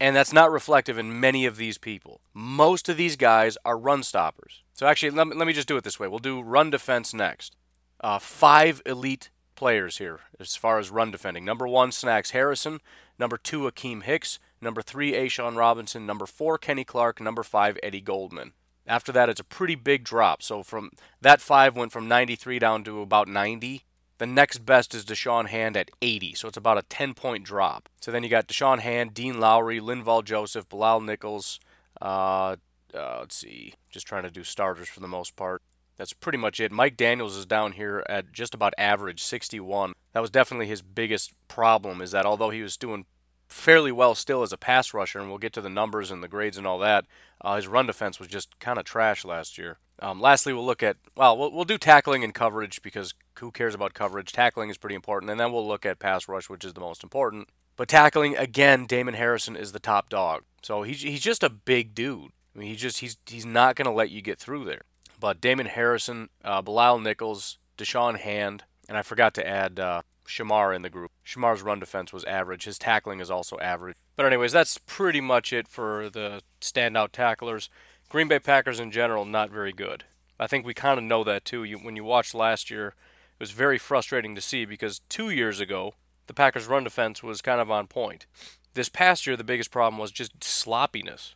and 0.00 0.14
that's 0.14 0.32
not 0.32 0.50
reflective 0.50 0.98
in 0.98 1.20
many 1.20 1.46
of 1.46 1.56
these 1.56 1.78
people. 1.78 2.20
Most 2.34 2.88
of 2.88 2.96
these 2.96 3.16
guys 3.16 3.56
are 3.64 3.78
run 3.78 4.02
stoppers. 4.02 4.62
So 4.74 4.86
actually, 4.86 5.10
let 5.10 5.28
me, 5.28 5.34
let 5.34 5.46
me 5.46 5.52
just 5.52 5.68
do 5.68 5.76
it 5.76 5.84
this 5.84 5.98
way. 5.98 6.08
We'll 6.08 6.18
do 6.18 6.42
run 6.42 6.70
defense 6.70 7.14
next. 7.14 7.56
Uh, 8.00 8.18
five 8.18 8.82
elite 8.84 9.30
players 9.54 9.98
here 9.98 10.20
as 10.38 10.54
far 10.54 10.78
as 10.78 10.90
run 10.90 11.10
defending. 11.10 11.44
Number 11.44 11.66
one, 11.66 11.92
Snacks 11.92 12.30
Harrison. 12.30 12.80
Number 13.18 13.38
two, 13.38 13.60
Akiem 13.62 14.02
Hicks. 14.02 14.38
Number 14.60 14.82
three, 14.82 15.12
A'Shawn 15.12 15.56
Robinson. 15.56 16.06
Number 16.06 16.26
four, 16.26 16.58
Kenny 16.58 16.84
Clark. 16.84 17.20
Number 17.20 17.42
five, 17.42 17.78
Eddie 17.82 18.00
Goldman. 18.00 18.52
After 18.86 19.12
that, 19.12 19.28
it's 19.28 19.40
a 19.40 19.44
pretty 19.44 19.74
big 19.74 20.04
drop. 20.04 20.42
So 20.42 20.62
from 20.62 20.90
that 21.20 21.40
five 21.40 21.74
went 21.74 21.92
from 21.92 22.06
93 22.06 22.58
down 22.58 22.84
to 22.84 23.00
about 23.00 23.28
90. 23.28 23.84
The 24.18 24.26
next 24.26 24.64
best 24.64 24.94
is 24.94 25.04
Da'Shawn 25.04 25.48
Hand 25.48 25.76
at 25.76 25.90
80, 26.00 26.34
so 26.34 26.48
it's 26.48 26.56
about 26.56 26.78
a 26.78 26.82
10 26.82 27.14
point 27.14 27.44
drop. 27.44 27.88
So 28.00 28.10
then 28.10 28.22
you 28.22 28.28
got 28.30 28.48
Da'Shawn 28.48 28.78
Hand, 28.78 29.12
Dean 29.12 29.38
Lowry, 29.38 29.78
Linval 29.78 30.24
Joseph, 30.24 30.68
Bilal 30.68 31.00
Nichols. 31.00 31.60
Uh, 32.00 32.56
uh, 32.94 33.18
let's 33.20 33.36
see, 33.36 33.74
just 33.90 34.06
trying 34.06 34.22
to 34.22 34.30
do 34.30 34.42
starters 34.42 34.88
for 34.88 35.00
the 35.00 35.08
most 35.08 35.36
part. 35.36 35.62
That's 35.96 36.12
pretty 36.12 36.38
much 36.38 36.60
it. 36.60 36.72
Mike 36.72 36.96
Daniels 36.96 37.36
is 37.36 37.46
down 37.46 37.72
here 37.72 38.04
at 38.08 38.32
just 38.32 38.54
about 38.54 38.74
average, 38.76 39.22
61. 39.22 39.94
That 40.12 40.20
was 40.20 40.30
definitely 40.30 40.66
his 40.66 40.82
biggest 40.82 41.32
problem, 41.48 42.00
is 42.00 42.10
that 42.10 42.26
although 42.26 42.50
he 42.50 42.62
was 42.62 42.76
doing 42.76 43.06
fairly 43.48 43.92
well 43.92 44.14
still 44.14 44.42
as 44.42 44.52
a 44.52 44.56
pass 44.56 44.92
rusher, 44.92 45.18
and 45.18 45.28
we'll 45.28 45.38
get 45.38 45.52
to 45.54 45.60
the 45.60 45.70
numbers 45.70 46.10
and 46.10 46.22
the 46.22 46.28
grades 46.28 46.56
and 46.56 46.66
all 46.66 46.78
that, 46.78 47.06
uh, 47.40 47.56
his 47.56 47.68
run 47.68 47.86
defense 47.86 48.18
was 48.18 48.28
just 48.28 48.58
kind 48.58 48.78
of 48.78 48.84
trash 48.84 49.24
last 49.24 49.58
year. 49.58 49.78
Um, 50.00 50.20
lastly, 50.20 50.52
we'll 50.52 50.66
look 50.66 50.82
at 50.82 50.96
well, 51.16 51.36
well, 51.36 51.50
we'll 51.50 51.64
do 51.64 51.78
tackling 51.78 52.22
and 52.22 52.34
coverage 52.34 52.82
because 52.82 53.14
who 53.38 53.50
cares 53.50 53.74
about 53.74 53.94
coverage? 53.94 54.32
Tackling 54.32 54.70
is 54.70 54.76
pretty 54.76 54.96
important, 54.96 55.30
and 55.30 55.40
then 55.40 55.52
we'll 55.52 55.66
look 55.66 55.86
at 55.86 55.98
pass 55.98 56.28
rush, 56.28 56.50
which 56.50 56.64
is 56.64 56.74
the 56.74 56.80
most 56.80 57.02
important. 57.02 57.48
But 57.76 57.88
tackling 57.88 58.36
again, 58.36 58.86
Damon 58.86 59.14
Harrison 59.14 59.56
is 59.56 59.72
the 59.72 59.78
top 59.78 60.08
dog. 60.08 60.42
So 60.62 60.82
he's 60.82 61.02
he's 61.02 61.20
just 61.20 61.42
a 61.42 61.50
big 61.50 61.94
dude. 61.94 62.32
I 62.54 62.58
mean, 62.58 62.68
he 62.68 62.76
just 62.76 62.98
he's 62.98 63.16
he's 63.26 63.46
not 63.46 63.76
going 63.76 63.86
to 63.86 63.92
let 63.92 64.10
you 64.10 64.22
get 64.22 64.38
through 64.38 64.64
there. 64.64 64.82
But 65.18 65.40
Damon 65.40 65.66
Harrison, 65.66 66.28
uh, 66.44 66.60
Bilal 66.60 66.98
Nichols, 66.98 67.58
Da'Shawn 67.78 68.18
Hand, 68.18 68.64
and 68.86 68.98
I 68.98 69.02
forgot 69.02 69.32
to 69.34 69.46
add 69.46 69.80
uh, 69.80 70.02
Shamar 70.26 70.74
in 70.74 70.82
the 70.82 70.90
group. 70.90 71.10
Shamar's 71.24 71.62
run 71.62 71.80
defense 71.80 72.12
was 72.12 72.24
average. 72.24 72.64
His 72.64 72.78
tackling 72.78 73.20
is 73.20 73.30
also 73.30 73.58
average. 73.58 73.96
But 74.16 74.26
anyways, 74.26 74.52
that's 74.52 74.78
pretty 74.78 75.20
much 75.20 75.52
it 75.52 75.68
for 75.68 76.08
the 76.10 76.42
standout 76.60 77.12
tacklers. 77.12 77.68
Green 78.08 78.28
Bay 78.28 78.38
Packers 78.38 78.80
in 78.80 78.90
general, 78.90 79.24
not 79.24 79.50
very 79.50 79.72
good. 79.72 80.04
I 80.38 80.46
think 80.46 80.64
we 80.66 80.74
kind 80.74 80.98
of 80.98 81.04
know 81.04 81.24
that 81.24 81.44
too. 81.44 81.64
You, 81.64 81.78
when 81.78 81.96
you 81.96 82.04
watched 82.04 82.34
last 82.34 82.70
year, 82.70 82.88
it 82.88 83.40
was 83.40 83.50
very 83.50 83.78
frustrating 83.78 84.34
to 84.34 84.40
see 84.40 84.64
because 84.64 85.00
two 85.08 85.30
years 85.30 85.60
ago, 85.60 85.94
the 86.26 86.34
Packers' 86.34 86.66
run 86.66 86.84
defense 86.84 87.22
was 87.22 87.42
kind 87.42 87.60
of 87.60 87.70
on 87.70 87.86
point. 87.86 88.26
This 88.74 88.88
past 88.88 89.26
year, 89.26 89.36
the 89.36 89.44
biggest 89.44 89.70
problem 89.70 89.98
was 89.98 90.10
just 90.10 90.42
sloppiness. 90.42 91.34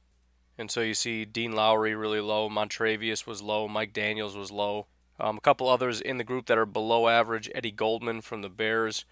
And 0.59 0.71
so 0.71 0.83
you 0.83 0.95
see 0.95 1.25
Dean 1.25 1.53
Lowry 1.53 1.95
really 1.95 2.21
low, 2.21 2.51
Montravius 2.51 3.27
was 3.27 3.41
low, 3.41 3.67
Mike 3.67 3.93
Daniels 3.93 4.37
was 4.37 4.51
low. 4.51 4.87
Um, 5.21 5.37
a 5.37 5.41
couple 5.41 5.69
others 5.69 6.01
in 6.01 6.17
the 6.17 6.25
group 6.25 6.47
that 6.47 6.59
are 6.59 6.67
below 6.67 7.09
average 7.09 7.51
Eddie 7.55 7.71
Goldman 7.71 8.23
from 8.23 8.43
the 8.43 8.49
Bears, 8.49 9.05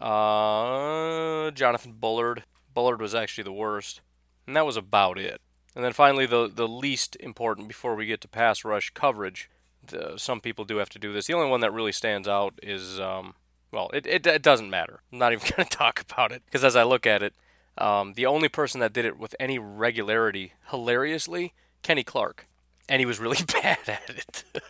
uh, 0.00 1.50
Jonathan 1.52 1.92
Bullard. 1.92 2.44
Bullard 2.74 3.00
was 3.00 3.14
actually 3.14 3.44
the 3.44 3.52
worst. 3.52 4.00
And 4.46 4.54
that 4.56 4.66
was 4.66 4.76
about 4.76 5.18
it. 5.18 5.40
And 5.74 5.84
then 5.84 5.92
finally, 5.92 6.26
the 6.26 6.48
the 6.52 6.68
least 6.68 7.16
important 7.18 7.68
before 7.68 7.94
we 7.94 8.06
get 8.06 8.20
to 8.20 8.28
pass 8.28 8.64
rush 8.64 8.90
coverage. 8.90 9.50
The, 9.86 10.14
some 10.16 10.40
people 10.40 10.64
do 10.64 10.76
have 10.76 10.88
to 10.90 10.98
do 10.98 11.12
this. 11.12 11.26
The 11.26 11.34
only 11.34 11.48
one 11.48 11.60
that 11.60 11.72
really 11.72 11.92
stands 11.92 12.26
out 12.26 12.58
is, 12.62 12.98
um, 12.98 13.34
well, 13.70 13.90
it, 13.92 14.06
it, 14.06 14.26
it, 14.26 14.42
doesn't 14.42 14.70
matter. 14.70 15.00
I'm 15.12 15.18
not 15.18 15.34
even 15.34 15.46
going 15.56 15.68
to 15.68 15.76
talk 15.76 16.00
about 16.00 16.32
it 16.32 16.42
because 16.46 16.64
as 16.64 16.76
I 16.76 16.84
look 16.84 17.06
at 17.06 17.22
it, 17.22 17.34
um, 17.76 18.14
the 18.14 18.24
only 18.24 18.48
person 18.48 18.80
that 18.80 18.92
did 18.92 19.04
it 19.04 19.18
with 19.18 19.34
any 19.38 19.58
regularity, 19.58 20.52
hilariously, 20.70 21.52
Kenny 21.82 22.04
Clark. 22.04 22.46
And 22.88 23.00
he 23.00 23.06
was 23.06 23.18
really 23.18 23.38
bad 23.62 23.78
at 23.86 24.10
it. 24.10 24.44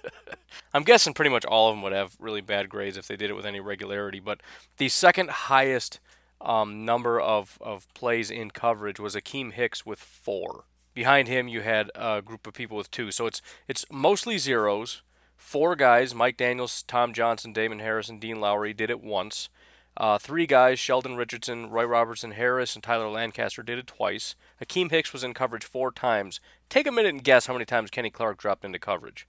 I'm 0.75 0.83
guessing 0.83 1.15
pretty 1.15 1.31
much 1.31 1.45
all 1.45 1.69
of 1.69 1.77
them 1.77 1.83
would 1.83 1.93
have 1.93 2.17
really 2.19 2.41
bad 2.41 2.69
grades 2.69 2.97
if 2.97 3.07
they 3.07 3.17
did 3.17 3.31
it 3.31 3.35
with 3.35 3.47
any 3.47 3.61
regularity. 3.61 4.21
But 4.21 4.41
the 4.77 4.89
second 4.89 5.31
highest 5.31 6.01
um, 6.41 6.85
number 6.85 7.21
of, 7.21 7.59
of 7.61 7.93
plays 7.95 8.31
in 8.31 8.51
coverage 8.51 9.01
was 9.01 9.15
Akiem 9.15 9.53
Hicks 9.53 9.87
with 9.87 9.99
four. 9.99 10.65
Behind 10.93 11.27
him, 11.27 11.49
you 11.49 11.63
had 11.63 11.91
a 11.95 12.23
group 12.23 12.47
of 12.47 12.55
people 12.55 12.77
with 12.77 12.91
two. 12.91 13.11
So 13.11 13.27
it's 13.27 13.43
it's 13.67 13.85
mostly 13.91 14.39
zeros. 14.39 15.03
Four 15.37 15.75
guys: 15.75 16.15
Mike 16.15 16.37
Daniels, 16.37 16.83
Tom 16.85 17.13
Johnson, 17.13 17.53
Damon 17.53 17.81
Harrison, 17.81 18.21
Dean 18.21 18.41
Lowry 18.41 18.73
did 18.73 18.91
it 18.91 19.03
once. 19.03 19.49
Uh, 19.97 20.19
three 20.19 20.47
guys: 20.47 20.79
Sheldon 20.79 21.17
Richardson, 21.17 21.71
Roy 21.71 21.85
Robertson 21.85 22.33
Harris, 22.33 22.75
and 22.75 22.83
Tyler 22.83 23.09
Lancaster 23.09 23.63
did 23.63 23.79
it 23.79 23.87
twice. 23.87 24.35
Akiem 24.63 24.91
Hicks 24.91 25.13
was 25.13 25.25
in 25.25 25.35
coverage 25.35 25.65
four 25.65 25.93
times. 25.93 26.41
Take 26.69 26.87
a 26.87 26.93
minute 26.93 27.11
and 27.11 27.25
guess 27.25 27.47
how 27.47 27.53
many 27.53 27.65
times 27.65 27.91
Kenny 27.91 28.11
Clark 28.11 28.39
dropped 28.39 28.65
into 28.65 28.79
coverage. 28.79 29.29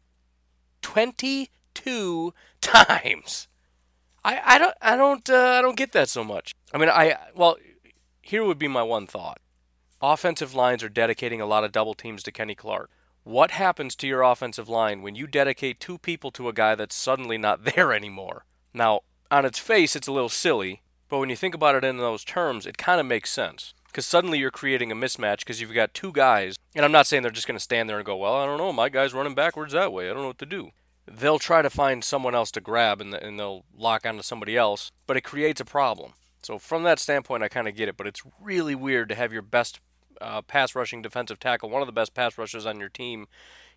Twenty-two 0.81 2.33
times. 2.61 3.47
I, 4.23 4.41
I 4.43 4.57
don't 4.57 4.75
I 4.81 4.95
don't 4.95 5.29
uh, 5.29 5.55
I 5.59 5.61
don't 5.61 5.77
get 5.77 5.91
that 5.91 6.09
so 6.09 6.23
much. 6.23 6.55
I 6.73 6.79
mean 6.79 6.89
I 6.89 7.15
well 7.35 7.57
here 8.21 8.43
would 8.43 8.57
be 8.57 8.67
my 8.67 8.81
one 8.81 9.05
thought 9.05 9.39
offensive 10.01 10.53
lines 10.53 10.83
are 10.83 10.89
dedicating 10.89 11.41
a 11.41 11.45
lot 11.45 11.63
of 11.63 11.71
double 11.71 11.93
teams 11.93 12.23
to 12.23 12.31
Kenny 12.31 12.55
Clark. 12.55 12.89
What 13.23 13.51
happens 13.51 13.95
to 13.95 14.07
your 14.07 14.21
offensive 14.21 14.69
line 14.69 15.01
when 15.01 15.15
you 15.15 15.25
dedicate 15.25 15.79
two 15.79 15.97
people 15.97 16.31
to 16.31 16.47
a 16.47 16.53
guy 16.53 16.75
that's 16.75 16.95
suddenly 16.95 17.37
not 17.37 17.63
there 17.75 17.91
anymore? 17.93 18.45
Now, 18.73 19.01
on 19.31 19.45
its 19.45 19.59
face, 19.59 19.95
it's 19.95 20.07
a 20.07 20.11
little 20.11 20.29
silly, 20.29 20.81
but 21.09 21.19
when 21.19 21.29
you 21.29 21.35
think 21.35 21.55
about 21.55 21.75
it 21.75 21.83
in 21.83 21.97
those 21.97 22.23
terms, 22.23 22.65
it 22.65 22.77
kind 22.77 22.99
of 22.99 23.05
makes 23.05 23.31
sense. 23.31 23.73
Because 23.87 24.05
suddenly 24.05 24.39
you're 24.39 24.51
creating 24.51 24.91
a 24.91 24.95
mismatch 24.95 25.39
because 25.39 25.61
you've 25.61 25.73
got 25.73 25.93
two 25.93 26.11
guys, 26.11 26.57
and 26.75 26.83
I'm 26.83 26.91
not 26.91 27.07
saying 27.07 27.23
they're 27.23 27.31
just 27.31 27.47
going 27.47 27.57
to 27.57 27.63
stand 27.63 27.89
there 27.89 27.97
and 27.97 28.05
go, 28.05 28.17
well, 28.17 28.35
I 28.35 28.45
don't 28.45 28.57
know, 28.57 28.73
my 28.73 28.89
guy's 28.89 29.13
running 29.13 29.35
backwards 29.35 29.73
that 29.73 29.93
way. 29.93 30.09
I 30.09 30.13
don't 30.13 30.23
know 30.23 30.27
what 30.27 30.39
to 30.39 30.45
do. 30.45 30.71
They'll 31.07 31.39
try 31.39 31.61
to 31.61 31.69
find 31.69 32.03
someone 32.03 32.35
else 32.35 32.51
to 32.51 32.61
grab 32.61 32.99
and, 32.99 33.13
and 33.13 33.39
they'll 33.39 33.63
lock 33.75 34.05
onto 34.05 34.23
somebody 34.23 34.57
else, 34.57 34.91
but 35.07 35.15
it 35.15 35.21
creates 35.21 35.61
a 35.61 35.65
problem. 35.65 36.13
So 36.41 36.59
from 36.59 36.83
that 36.83 36.99
standpoint, 36.99 37.43
I 37.43 37.47
kind 37.47 37.67
of 37.67 37.75
get 37.75 37.89
it, 37.89 37.97
but 37.97 38.07
it's 38.07 38.21
really 38.41 38.75
weird 38.75 39.09
to 39.09 39.15
have 39.15 39.31
your 39.31 39.41
best 39.41 39.79
uh, 40.19 40.41
pass 40.41 40.75
rushing 40.75 41.01
defensive 41.01 41.39
tackle, 41.39 41.69
one 41.69 41.81
of 41.81 41.87
the 41.87 41.91
best 41.91 42.13
pass 42.13 42.37
rushers 42.37 42.65
on 42.65 42.79
your 42.79 42.89
team, 42.89 43.27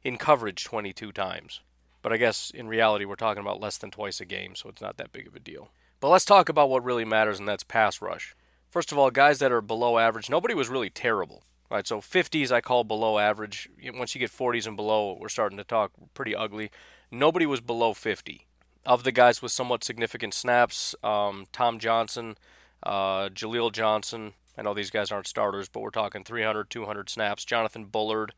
in 0.03 0.17
coverage 0.17 0.65
22 0.65 1.13
times. 1.13 1.61
But 2.09 2.15
I 2.15 2.17
guess 2.17 2.49
in 2.49 2.69
reality, 2.69 3.05
we're 3.05 3.17
talking 3.17 3.43
about 3.43 3.61
less 3.61 3.77
than 3.77 3.91
twice 3.91 4.19
a 4.19 4.25
game, 4.25 4.55
so 4.55 4.71
it's 4.71 4.81
not 4.81 4.97
that 4.97 5.13
big 5.13 5.27
of 5.27 5.37
a 5.37 5.39
deal. 5.39 5.69
But 6.01 6.09
let's 6.09 6.25
talk 6.25 6.49
about 6.49 6.71
what 6.71 6.83
really 6.83 7.05
matters, 7.05 7.39
and 7.39 7.47
that's 7.47 7.65
pass 7.65 8.01
rush. 8.01 8.35
First 8.71 8.91
of 8.91 8.97
all, 8.97 9.11
guys 9.11 9.41
that 9.41 9.53
are 9.53 9.61
below 9.61 9.99
average, 9.99 10.31
nobody 10.31 10.55
was 10.55 10.71
really 10.71 10.89
terrible. 10.89 11.43
Right, 11.71 11.87
so 11.87 12.01
50s 12.01 12.51
I 12.51 12.63
call 12.63 12.83
below 12.83 13.19
average. 13.19 13.69
Once 13.93 14.15
you 14.15 14.21
get 14.21 14.31
40s 14.31 14.67
and 14.67 14.75
below, 14.75 15.19
we're 15.21 15.29
starting 15.29 15.59
to 15.59 15.65
talk 15.65 15.93
pretty 16.15 16.35
ugly. 16.35 16.71
Nobody 17.11 17.45
was 17.45 17.61
below 17.61 17.93
50. 17.93 18.47
Of 18.87 19.05
the 19.05 19.13
guys 19.13 19.43
with 19.43 19.53
somewhat 19.53 19.85
significant 19.85 20.33
snaps, 20.33 20.95
um, 21.05 21.45
Tom 21.53 21.79
Johnson, 21.79 22.39
uh, 22.85 23.29
Jaleel 23.29 23.71
Johnson. 23.71 24.33
I 24.57 24.63
know 24.63 24.73
these 24.73 24.89
guys 24.89 25.13
aren't 25.13 25.27
starters, 25.27 25.69
but 25.69 25.81
we're 25.81 25.91
talking 25.91 26.25
300, 26.25 26.71
200 26.71 27.11
snaps. 27.11 27.45
Jonathan 27.45 27.85
Bullard, 27.85 28.33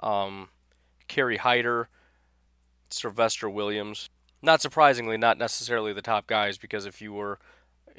um, 0.00 0.50
Kerry 1.08 1.38
Hyder, 1.38 1.88
Sylvester 2.90 3.48
Williams. 3.48 4.08
Not 4.42 4.62
surprisingly, 4.62 5.16
not 5.16 5.38
necessarily 5.38 5.92
the 5.92 6.02
top 6.02 6.26
guys 6.26 6.58
because 6.58 6.86
if 6.86 7.00
you 7.00 7.12
were, 7.12 7.38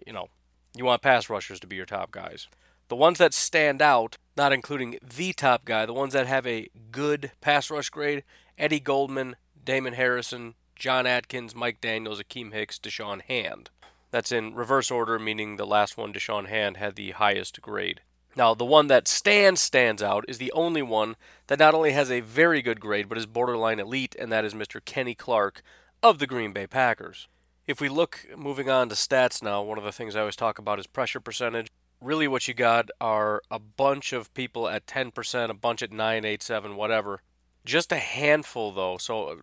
you 0.06 0.13
know, 0.13 0.28
you 0.76 0.86
want 0.86 1.02
pass 1.02 1.30
rushers 1.30 1.60
to 1.60 1.67
be 1.67 1.76
your 1.76 1.86
top 1.86 2.12
guys. 2.12 2.47
The 2.88 2.95
ones 2.95 3.17
that 3.17 3.34
stand 3.34 3.82
out, 3.82 4.17
not 4.38 4.54
including 4.54 4.97
the 5.02 5.34
top 5.34 5.65
guy, 5.65 5.86
the 5.86 5.93
ones 5.93 6.13
that 6.13 6.28
have 6.28 6.47
a 6.47 6.69
good 6.91 7.32
pass 7.41 7.69
rush 7.69 7.89
grade 7.89 8.23
Eddie 8.58 8.80
Goldman, 8.80 9.36
Damon 9.63 9.93
Harrison, 9.93 10.56
John 10.76 11.06
Atkins, 11.06 11.54
Mike 11.54 11.82
Daniels, 11.82 12.21
Akiem 12.21 12.54
Hicks, 12.54 12.80
Da'Shawn 12.80 13.21
Hand. 13.23 13.69
That's 14.12 14.32
in 14.32 14.56
reverse 14.56 14.89
order, 14.89 15.19
meaning 15.19 15.58
the 15.58 15.65
last 15.65 15.97
one, 15.97 16.13
Da'Shawn 16.13 16.47
Hand, 16.47 16.78
had 16.78 16.95
the 16.95 17.12
highest 17.12 17.62
grade. 17.62 18.02
Now, 18.38 18.54
the 18.54 18.63
one 18.63 18.86
that 18.86 19.08
stands 19.08 19.62
stands 19.62 20.04
out 20.04 20.23
is 20.28 20.38
the 20.38 20.52
only 20.52 20.84
one 20.84 21.15
that 21.47 21.58
not 21.58 21.73
only 21.73 21.93
has 21.93 22.12
a 22.12 22.19
very 22.19 22.62
good 22.62 22.80
grade, 22.80 23.10
but 23.10 23.17
is 23.17 23.26
borderline 23.26 23.80
elite, 23.80 24.15
and 24.19 24.32
that 24.32 24.45
is 24.45 24.54
Mr. 24.54 24.80
Kenny 24.86 25.15
Clark 25.15 25.63
of 26.04 26.19
the 26.19 26.28
Green 26.28 26.54
Bay 26.54 26.67
Packers. 26.67 27.28
If 27.65 27.82
we 27.82 27.89
look, 27.89 28.28
moving 28.38 28.69
on 28.69 28.89
to 28.89 28.95
stats 28.95 29.41
now, 29.41 29.63
one 29.63 29.80
of 29.80 29.84
the 29.84 29.91
things 29.91 30.15
I 30.15 30.19
always 30.19 30.36
talk 30.36 30.60
about 30.60 30.78
is 30.78 30.86
pressure 30.86 31.19
percentage. 31.19 31.67
Really, 32.00 32.28
what 32.28 32.47
you 32.47 32.54
got 32.54 32.91
are 33.02 33.41
a 33.50 33.58
bunch 33.58 34.13
of 34.13 34.32
people 34.36 34.69
at 34.69 34.86
10%, 34.86 35.50
a 35.50 35.54
bunch 35.56 35.82
at 35.82 35.91
9, 35.91 36.23
8, 36.23 36.43
7, 36.43 36.76
whatever. 36.76 37.23
Just 37.65 37.91
a 37.91 37.97
handful, 37.97 38.71
though. 38.71 39.00
So 39.00 39.30
uh, 39.30 39.36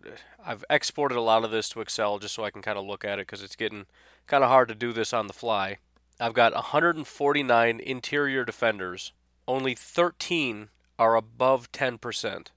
I've 0.46 0.64
exported 0.70 1.18
a 1.18 1.20
lot 1.20 1.42
of 1.42 1.50
this 1.50 1.68
to 1.70 1.80
Excel 1.80 2.20
just 2.20 2.36
so 2.36 2.44
I 2.44 2.50
can 2.50 2.62
kind 2.62 2.78
of 2.78 2.86
look 2.86 3.04
at 3.04 3.18
it 3.18 3.26
because 3.26 3.42
it's 3.42 3.56
getting 3.56 3.86
kind 4.28 4.44
of 4.44 4.50
hard 4.50 4.68
to 4.68 4.74
do 4.76 4.92
this 4.92 5.12
on 5.12 5.26
the 5.26 5.32
fly. 5.32 5.78
I've 6.20 6.34
got 6.34 6.54
149 6.54 7.80
interior 7.80 8.44
defenders. 8.44 9.12
Only 9.48 9.74
13 9.74 10.68
are 10.98 11.16
above 11.16 11.72
10%. 11.72 12.48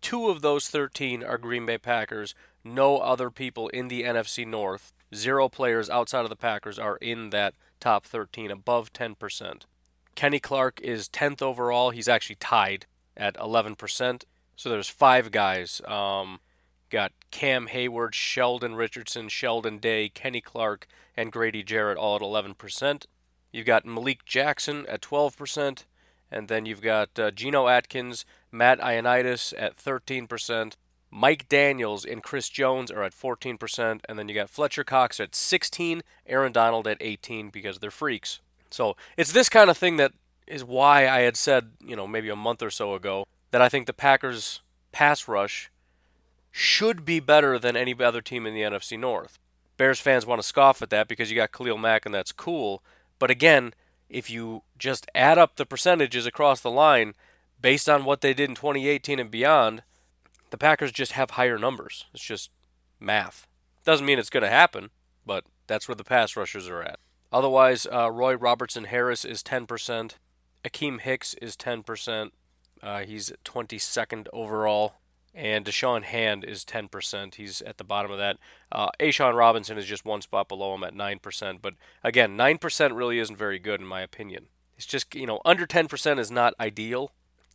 Two 0.00 0.28
of 0.28 0.40
those 0.40 0.68
13 0.68 1.22
are 1.22 1.38
Green 1.38 1.66
Bay 1.66 1.78
Packers. 1.78 2.34
No 2.64 2.98
other 2.98 3.30
people 3.30 3.68
in 3.68 3.88
the 3.88 4.02
NFC 4.02 4.46
North, 4.46 4.92
zero 5.14 5.48
players 5.48 5.90
outside 5.90 6.24
of 6.24 6.30
the 6.30 6.36
Packers, 6.36 6.78
are 6.78 6.96
in 6.96 7.30
that 7.30 7.54
top 7.80 8.06
13, 8.06 8.50
above 8.50 8.92
10%. 8.92 9.62
Kenny 10.14 10.40
Clark 10.40 10.80
is 10.80 11.08
10th 11.08 11.42
overall. 11.42 11.90
He's 11.90 12.08
actually 12.08 12.36
tied 12.36 12.86
at 13.16 13.34
11%. 13.36 14.24
So 14.56 14.68
there's 14.68 14.88
five 14.88 15.30
guys. 15.30 15.80
Um, 15.86 16.40
got 16.92 17.12
Cam 17.32 17.66
Hayward, 17.68 18.14
Sheldon 18.14 18.76
Richardson, 18.76 19.28
Sheldon 19.28 19.78
Day, 19.78 20.08
Kenny 20.08 20.40
Clark, 20.40 20.86
and 21.16 21.32
Grady 21.32 21.64
Jarrett 21.64 21.98
all 21.98 22.14
at 22.14 22.22
11%. 22.22 23.06
You've 23.50 23.66
got 23.66 23.84
Malik 23.84 24.24
Jackson 24.24 24.86
at 24.86 25.00
12%. 25.00 25.84
And 26.30 26.48
then 26.48 26.64
you've 26.64 26.80
got 26.80 27.18
uh, 27.18 27.30
Geno 27.30 27.68
Atkins, 27.68 28.24
Matt 28.50 28.80
Ioannidis 28.80 29.52
at 29.58 29.76
13%. 29.76 30.76
Mike 31.10 31.46
Daniels 31.48 32.06
and 32.06 32.22
Chris 32.22 32.48
Jones 32.48 32.90
are 32.90 33.02
at 33.02 33.12
14%. 33.12 34.00
And 34.08 34.18
then 34.18 34.28
you 34.28 34.34
got 34.34 34.48
Fletcher 34.48 34.84
Cox 34.84 35.20
at 35.20 35.34
16, 35.34 36.02
Aaron 36.26 36.52
Donald 36.52 36.86
at 36.86 36.96
18 37.00 37.50
because 37.50 37.78
they're 37.80 37.90
freaks. 37.90 38.40
So 38.70 38.96
it's 39.18 39.32
this 39.32 39.50
kind 39.50 39.68
of 39.68 39.76
thing 39.76 39.98
that 39.98 40.12
is 40.46 40.64
why 40.64 41.06
I 41.06 41.20
had 41.20 41.36
said, 41.36 41.72
you 41.84 41.96
know, 41.96 42.06
maybe 42.06 42.30
a 42.30 42.36
month 42.36 42.62
or 42.62 42.70
so 42.70 42.94
ago, 42.94 43.26
that 43.50 43.60
I 43.60 43.68
think 43.68 43.86
the 43.86 43.92
Packers' 43.92 44.62
pass 44.90 45.28
rush 45.28 45.70
should 46.52 47.04
be 47.04 47.18
better 47.18 47.58
than 47.58 47.76
any 47.76 47.96
other 47.98 48.20
team 48.20 48.46
in 48.46 48.54
the 48.54 48.60
NFC 48.60 48.98
North. 48.98 49.38
Bears 49.78 49.98
fans 49.98 50.26
want 50.26 50.40
to 50.40 50.46
scoff 50.46 50.82
at 50.82 50.90
that 50.90 51.08
because 51.08 51.30
you 51.30 51.36
got 51.36 51.50
Khalil 51.50 51.78
Mack 51.78 52.06
and 52.06 52.14
that's 52.14 52.30
cool. 52.30 52.84
But 53.18 53.30
again, 53.30 53.72
if 54.10 54.28
you 54.28 54.62
just 54.78 55.06
add 55.14 55.38
up 55.38 55.56
the 55.56 55.66
percentages 55.66 56.26
across 56.26 56.60
the 56.60 56.70
line 56.70 57.14
based 57.60 57.88
on 57.88 58.04
what 58.04 58.20
they 58.20 58.34
did 58.34 58.50
in 58.50 58.54
2018 58.54 59.18
and 59.18 59.30
beyond, 59.30 59.82
the 60.50 60.58
Packers 60.58 60.92
just 60.92 61.12
have 61.12 61.30
higher 61.30 61.58
numbers. 61.58 62.04
It's 62.12 62.22
just 62.22 62.50
math. 63.00 63.46
Doesn't 63.84 64.04
mean 64.04 64.18
it's 64.18 64.30
going 64.30 64.42
to 64.42 64.50
happen, 64.50 64.90
but 65.24 65.44
that's 65.66 65.88
where 65.88 65.94
the 65.94 66.04
pass 66.04 66.36
rushers 66.36 66.68
are 66.68 66.82
at. 66.82 67.00
Otherwise, 67.32 67.86
uh, 67.90 68.10
Roy 68.10 68.34
Robertson 68.34 68.84
Harris 68.84 69.24
is 69.24 69.42
10%. 69.42 70.16
Akiem 70.64 71.00
Hicks 71.00 71.34
is 71.40 71.56
10%. 71.56 72.30
Uh, 72.82 73.00
he's 73.00 73.32
22nd 73.44 74.26
overall. 74.32 74.96
And 75.34 75.64
Da'Shawn 75.64 76.02
Hand 76.02 76.44
is 76.44 76.64
10%. 76.64 77.36
He's 77.36 77.62
at 77.62 77.78
the 77.78 77.84
bottom 77.84 78.10
of 78.10 78.18
that. 78.18 78.36
Uh, 78.70 78.90
A'Shawn 79.00 79.34
Robinson 79.34 79.78
is 79.78 79.86
just 79.86 80.04
one 80.04 80.20
spot 80.20 80.48
below 80.48 80.74
him 80.74 80.84
at 80.84 80.94
9%. 80.94 81.58
But 81.62 81.74
again, 82.04 82.36
9% 82.36 82.96
really 82.96 83.18
isn't 83.18 83.36
very 83.36 83.58
good 83.58 83.80
in 83.80 83.86
my 83.86 84.02
opinion. 84.02 84.48
It's 84.76 84.86
just, 84.86 85.14
you 85.14 85.26
know, 85.26 85.40
under 85.44 85.66
10% 85.66 86.18
is 86.18 86.30
not 86.30 86.54
ideal. 86.60 87.12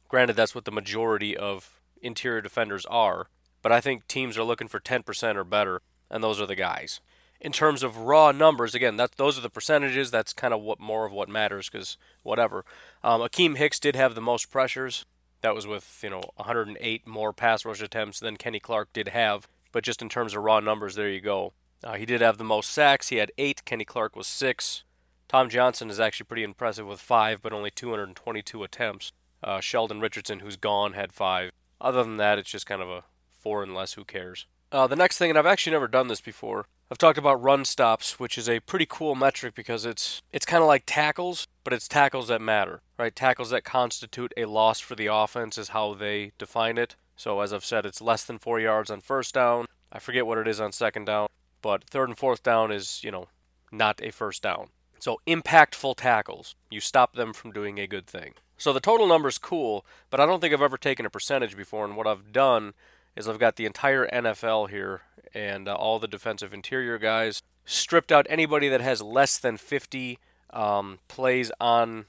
Granted, 0.08 0.36
that's 0.36 0.56
what 0.56 0.66
the 0.66 0.72
majority 0.72 1.36
of 1.36 1.82
interior 2.02 2.42
defenders 2.42 2.86
are. 2.88 3.28
But 3.62 3.72
I 3.72 3.82
think 3.82 4.08
teams 4.08 4.38
are 4.38 4.44
looking 4.44 4.68
for 4.68 4.80
10% 4.80 5.36
or 5.36 5.44
better, 5.44 5.82
and 6.10 6.24
those 6.24 6.40
are 6.40 6.46
the 6.46 6.56
guys. 6.56 7.02
In 7.40 7.52
terms 7.52 7.84
of 7.84 7.98
raw 7.98 8.32
numbers, 8.32 8.74
again, 8.74 8.98
that 8.98 9.18
those 9.18 9.38
are 9.38 9.42
the 9.42 9.50
percentages. 9.50 10.10
That's 10.10 10.34
kind 10.34 10.54
of 10.54 10.62
what 10.62 10.80
more 10.80 11.06
of 11.06 11.12
what 11.12 11.30
matters, 11.30 11.70
because 11.70 11.98
whatever. 12.24 12.66
Um, 13.04 13.22
Akiem 13.22 13.58
Hicks 13.58 13.80
did 13.80 13.96
have 13.96 14.16
the 14.16 14.22
most 14.22 14.50
pressures. 14.50 15.06
That 15.42 15.56
was 15.56 15.68
with 15.68 16.00
you 16.04 16.10
know 16.10 16.22
108 16.36 17.08
more 17.08 17.34
pass 17.34 17.66
rush 17.66 17.82
attempts 17.82 18.20
than 18.20 18.38
Kenny 18.38 18.60
Clark 18.60 18.94
did 18.94 19.10
have. 19.10 19.48
But 19.72 19.84
just 19.84 20.02
in 20.02 20.10
terms 20.10 20.34
of 20.34 20.44
raw 20.44 20.60
numbers, 20.60 20.96
there 20.96 21.10
you 21.10 21.22
go. 21.22 21.54
Uh, 21.84 21.94
he 21.94 22.06
did 22.06 22.22
have 22.22 22.38
the 22.38 22.44
most 22.44 22.72
sacks. 22.72 23.10
He 23.10 23.18
had 23.18 23.32
eight. 23.38 23.64
Kenny 23.66 23.86
Clark 23.86 24.16
was 24.16 24.28
six. 24.28 24.84
Tom 25.28 25.50
Johnson 25.50 25.90
is 25.90 26.00
actually 26.00 26.26
pretty 26.26 26.44
impressive 26.44 26.88
with 26.88 27.00
five, 27.02 27.42
but 27.42 27.54
only 27.54 27.70
222 27.70 28.64
attempts. 28.64 29.12
Uh, 29.44 29.60
Sheldon 29.60 30.00
Richardson, 30.00 30.40
who's 30.40 30.56
gone, 30.56 30.94
had 30.94 31.12
five. 31.12 31.52
Other 31.80 32.04
than 32.04 32.18
that, 32.18 32.40
it's 32.40 32.50
just 32.50 32.66
kind 32.66 32.82
of 32.82 32.90
a 32.90 33.04
four 33.30 33.62
and 33.62 33.76
less. 33.76 33.94
Who 33.94 34.06
cares? 34.06 34.48
Uh, 34.72 34.88
the 34.88 34.96
next 34.96 35.18
thing, 35.18 35.30
and 35.30 35.40
I've 35.40 35.46
actually 35.46 35.72
never 35.72 35.88
done 35.88 36.08
this 36.08 36.22
before. 36.22 36.66
I've 36.92 36.98
talked 36.98 37.18
about 37.18 37.42
run 37.42 37.66
stops, 37.66 38.20
which 38.20 38.38
is 38.38 38.50
a 38.50 38.60
pretty 38.62 38.86
cool 38.88 39.16
metric 39.16 39.56
because 39.56 39.86
it's 39.86 40.22
it's 40.32 40.46
kind 40.46 40.62
of 40.62 40.68
like 40.68 40.84
tackles, 40.86 41.48
but 41.64 41.74
it's 41.74 41.88
tackles 41.88 42.28
that 42.30 42.42
matter, 42.42 42.82
right? 42.98 43.16
Tackles 43.16 43.50
that 43.50 43.64
constitute 43.64 44.34
a 44.38 44.46
loss 44.46 44.80
for 44.80 44.96
the 44.96 45.08
offense 45.08 45.58
is 45.58 45.70
how 45.70 45.94
they 45.94 46.32
define 46.38 46.78
it. 46.78 46.96
So 47.16 47.42
as 47.42 47.52
I've 47.52 47.66
said, 47.66 47.86
it's 47.86 48.02
less 48.02 48.24
than 48.24 48.40
four 48.40 48.60
yards 48.60 48.90
on 48.90 49.02
first 49.02 49.34
down. 49.34 49.66
I 49.92 50.00
forget 50.00 50.28
what 50.28 50.38
it 50.38 50.48
is 50.48 50.62
on 50.62 50.72
second 50.72 51.06
down, 51.06 51.28
but 51.62 51.84
third 51.84 52.10
and 52.10 52.18
fourth 52.18 52.44
down 52.44 52.72
is 52.72 53.02
you 53.04 53.12
know 53.12 53.28
not 53.72 54.02
a 54.02 54.12
first 54.12 54.44
down. 54.44 54.68
So 55.00 55.20
impactful 55.28 55.96
tackles, 55.98 56.56
you 56.70 56.80
stop 56.80 57.16
them 57.16 57.34
from 57.34 57.52
doing 57.52 57.80
a 57.80 57.88
good 57.88 58.08
thing. 58.08 58.34
So 58.58 58.74
the 58.74 58.80
total 58.80 59.08
number 59.08 59.30
is 59.30 59.38
cool, 59.38 59.86
but 60.10 60.20
I 60.20 60.26
don't 60.26 60.40
think 60.42 60.54
I've 60.54 60.62
ever 60.62 60.78
taken 60.78 61.06
a 61.06 61.10
percentage 61.10 61.56
before. 61.56 61.86
And 61.86 61.96
what 61.96 62.08
I've 62.08 62.32
done 62.32 62.74
is 63.18 63.28
I've 63.28 63.40
got 63.40 63.56
the 63.56 63.66
entire 63.66 64.08
NFL 64.08 64.70
here 64.70 65.02
and 65.34 65.68
uh, 65.68 65.74
all 65.74 66.00
the 66.00 66.08
defensive 66.08 66.54
interior 66.54 66.98
guys. 66.98 67.42
Stripped 67.66 68.12
out 68.12 68.28
anybody 68.30 68.70
that 68.70 68.80
has 68.80 69.02
less 69.02 69.38
than 69.38 69.58
50 69.58 70.20
um, 70.52 71.00
plays 71.08 71.52
on 71.60 72.06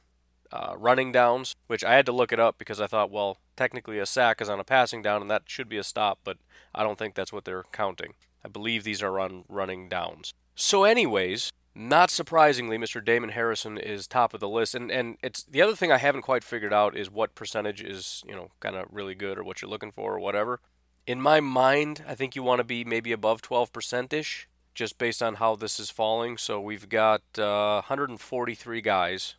uh, 0.52 0.74
running 0.76 1.10
downs, 1.10 1.56
which 1.66 1.82
I 1.82 1.94
had 1.94 2.06
to 2.06 2.12
look 2.12 2.32
it 2.32 2.38
up 2.38 2.58
because 2.58 2.80
I 2.80 2.86
thought, 2.86 3.10
well, 3.10 3.38
technically 3.56 3.98
a 3.98 4.06
sack 4.06 4.40
is 4.40 4.48
on 4.48 4.60
a 4.60 4.64
passing 4.64 5.02
down 5.02 5.22
and 5.22 5.30
that 5.30 5.42
should 5.46 5.68
be 5.68 5.78
a 5.78 5.82
stop, 5.82 6.20
but 6.22 6.36
I 6.74 6.82
don't 6.82 6.98
think 6.98 7.14
that's 7.14 7.32
what 7.32 7.44
they're 7.44 7.64
counting. 7.72 8.14
I 8.44 8.48
believe 8.48 8.84
these 8.84 9.02
are 9.02 9.18
on 9.18 9.44
running 9.48 9.88
downs. 9.88 10.34
So, 10.54 10.84
anyways, 10.84 11.52
not 11.74 12.10
surprisingly, 12.10 12.78
Mr. 12.78 13.04
Damon 13.04 13.30
Harrison 13.30 13.78
is 13.78 14.06
top 14.06 14.32
of 14.32 14.40
the 14.40 14.48
list, 14.48 14.74
and 14.74 14.90
and 14.90 15.16
it's 15.22 15.44
the 15.44 15.62
other 15.62 15.76
thing 15.76 15.92
I 15.92 15.98
haven't 15.98 16.22
quite 16.22 16.42
figured 16.42 16.72
out 16.72 16.96
is 16.96 17.10
what 17.10 17.34
percentage 17.34 17.82
is 17.82 18.24
you 18.26 18.34
know 18.34 18.50
kind 18.58 18.74
of 18.74 18.86
really 18.90 19.14
good 19.14 19.38
or 19.38 19.44
what 19.44 19.60
you're 19.60 19.70
looking 19.70 19.92
for 19.92 20.14
or 20.14 20.20
whatever 20.20 20.60
in 21.08 21.22
my 21.22 21.40
mind, 21.40 22.04
I 22.06 22.14
think 22.14 22.36
you 22.36 22.42
want 22.42 22.58
to 22.58 22.64
be 22.64 22.84
maybe 22.84 23.12
above 23.12 23.40
12% 23.40 24.12
ish, 24.12 24.46
just 24.74 24.98
based 24.98 25.22
on 25.22 25.36
how 25.36 25.56
this 25.56 25.80
is 25.80 25.88
falling. 25.88 26.36
So 26.36 26.60
we've 26.60 26.86
got 26.86 27.22
uh, 27.38 27.80
143 27.88 28.82
guys. 28.82 29.34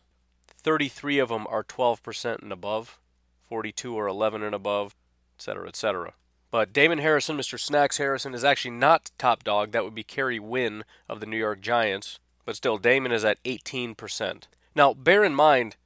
33 0.48 1.20
of 1.20 1.28
them 1.28 1.46
are 1.48 1.62
12% 1.62 2.42
and 2.42 2.50
above, 2.50 2.98
42 3.48 3.96
are 3.96 4.08
11 4.08 4.42
and 4.42 4.52
above, 4.54 4.96
etc., 5.38 5.68
etc. 5.68 6.14
But 6.50 6.72
Damon 6.72 6.98
Harrison, 6.98 7.38
Mr. 7.38 7.58
Snacks 7.58 7.98
Harrison, 7.98 8.34
is 8.34 8.42
actually 8.42 8.72
not 8.72 9.12
top 9.16 9.44
dog. 9.44 9.70
That 9.70 9.84
would 9.84 9.94
be 9.94 10.02
Kerry 10.02 10.40
Wynn 10.40 10.82
of 11.08 11.20
the 11.20 11.26
New 11.26 11.38
York 11.38 11.60
Giants. 11.60 12.18
But 12.44 12.56
still, 12.56 12.78
Damon 12.78 13.12
is 13.12 13.24
at 13.24 13.42
18%. 13.44 14.42
Now, 14.74 14.92
bear 14.92 15.22
in 15.22 15.36
mind, 15.36 15.76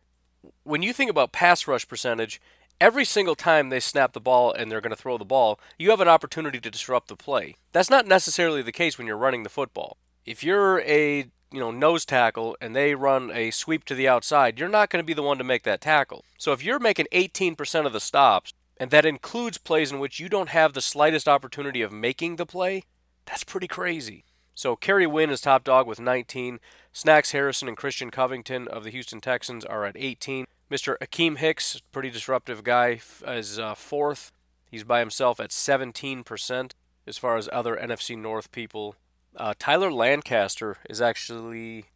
when 0.62 0.80
you 0.80 0.94
think 0.94 1.10
about 1.10 1.32
pass 1.32 1.68
rush 1.68 1.86
percentage, 1.86 2.40
every 2.80 3.04
single 3.04 3.34
time 3.34 3.68
they 3.68 3.80
snap 3.80 4.12
the 4.12 4.20
ball 4.20 4.52
and 4.52 4.70
they're 4.70 4.80
going 4.80 4.94
to 4.94 5.00
throw 5.00 5.18
the 5.18 5.24
ball, 5.24 5.58
you 5.78 5.90
have 5.90 6.00
an 6.00 6.08
opportunity 6.08 6.60
to 6.60 6.70
disrupt 6.70 7.08
the 7.08 7.16
play. 7.16 7.56
That's 7.72 7.90
not 7.90 8.06
necessarily 8.06 8.62
the 8.62 8.72
case 8.72 8.98
when 8.98 9.06
you're 9.06 9.16
running 9.16 9.42
the 9.42 9.48
football. 9.48 9.96
If 10.26 10.42
you're 10.42 10.80
a 10.80 11.26
you 11.52 11.60
know 11.60 11.70
nose 11.70 12.04
tackle 12.04 12.56
and 12.60 12.74
they 12.74 12.94
run 12.94 13.30
a 13.32 13.50
sweep 13.50 13.84
to 13.84 13.94
the 13.94 14.08
outside, 14.08 14.58
you're 14.58 14.68
not 14.68 14.90
going 14.90 15.02
to 15.02 15.06
be 15.06 15.14
the 15.14 15.22
one 15.22 15.38
to 15.38 15.44
make 15.44 15.62
that 15.62 15.80
tackle. 15.80 16.24
So 16.38 16.52
if 16.52 16.64
you're 16.64 16.78
making 16.78 17.06
18% 17.12 17.86
of 17.86 17.92
the 17.92 18.00
stops, 18.00 18.52
and 18.76 18.90
that 18.90 19.06
includes 19.06 19.58
plays 19.58 19.92
in 19.92 20.00
which 20.00 20.18
you 20.18 20.28
don't 20.28 20.48
have 20.48 20.72
the 20.72 20.80
slightest 20.80 21.28
opportunity 21.28 21.80
of 21.80 21.92
making 21.92 22.36
the 22.36 22.46
play, 22.46 22.82
that's 23.24 23.44
pretty 23.44 23.68
crazy. 23.68 24.24
So 24.54 24.76
Kerry 24.76 25.06
Wynn 25.06 25.30
is 25.30 25.40
top 25.40 25.64
dog 25.64 25.86
with 25.86 26.00
19. 26.00 26.60
Snacks 26.92 27.32
Harrison 27.32 27.68
and 27.68 27.76
Christian 27.76 28.10
Covington 28.10 28.68
of 28.68 28.84
the 28.84 28.90
Houston 28.90 29.20
Texans 29.20 29.64
are 29.64 29.84
at 29.84 29.96
18. 29.96 30.46
Mr. 30.70 30.96
Akiem 30.98 31.38
Hicks, 31.38 31.80
pretty 31.92 32.10
disruptive 32.10 32.64
guy, 32.64 33.00
is 33.26 33.58
uh, 33.58 33.74
fourth. 33.74 34.32
He's 34.70 34.84
by 34.84 35.00
himself 35.00 35.38
at 35.38 35.50
17% 35.50 36.72
as 37.06 37.18
far 37.18 37.36
as 37.36 37.48
other 37.52 37.76
NFC 37.76 38.16
North 38.16 38.50
people. 38.50 38.96
Uh, 39.36 39.54
Tyler 39.58 39.92
Lancaster 39.92 40.78
is 40.88 41.00
actually 41.00 41.86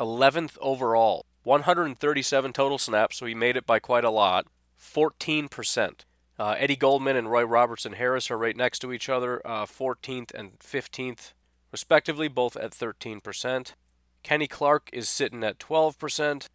11th 0.00 0.56
overall, 0.60 1.24
137 1.44 2.52
total 2.52 2.78
snaps, 2.78 3.16
so 3.16 3.26
he 3.26 3.34
made 3.34 3.56
it 3.56 3.66
by 3.66 3.78
quite 3.78 4.04
a 4.04 4.10
lot, 4.10 4.46
14%. 4.80 6.00
Uh, 6.38 6.54
Eddie 6.58 6.76
Goldman 6.76 7.16
and 7.16 7.30
Roy 7.30 7.44
Robertson 7.44 7.94
Harris 7.94 8.30
are 8.30 8.36
right 8.36 8.56
next 8.56 8.80
to 8.80 8.92
each 8.92 9.08
other, 9.08 9.40
uh, 9.46 9.64
14th 9.64 10.34
and 10.34 10.58
15th, 10.58 11.32
respectively, 11.72 12.28
both 12.28 12.56
at 12.56 12.72
13%. 12.72 13.74
Kenny 14.22 14.46
Clark 14.46 14.90
is 14.92 15.08
sitting 15.08 15.44
at 15.44 15.58
12%. 15.58 16.48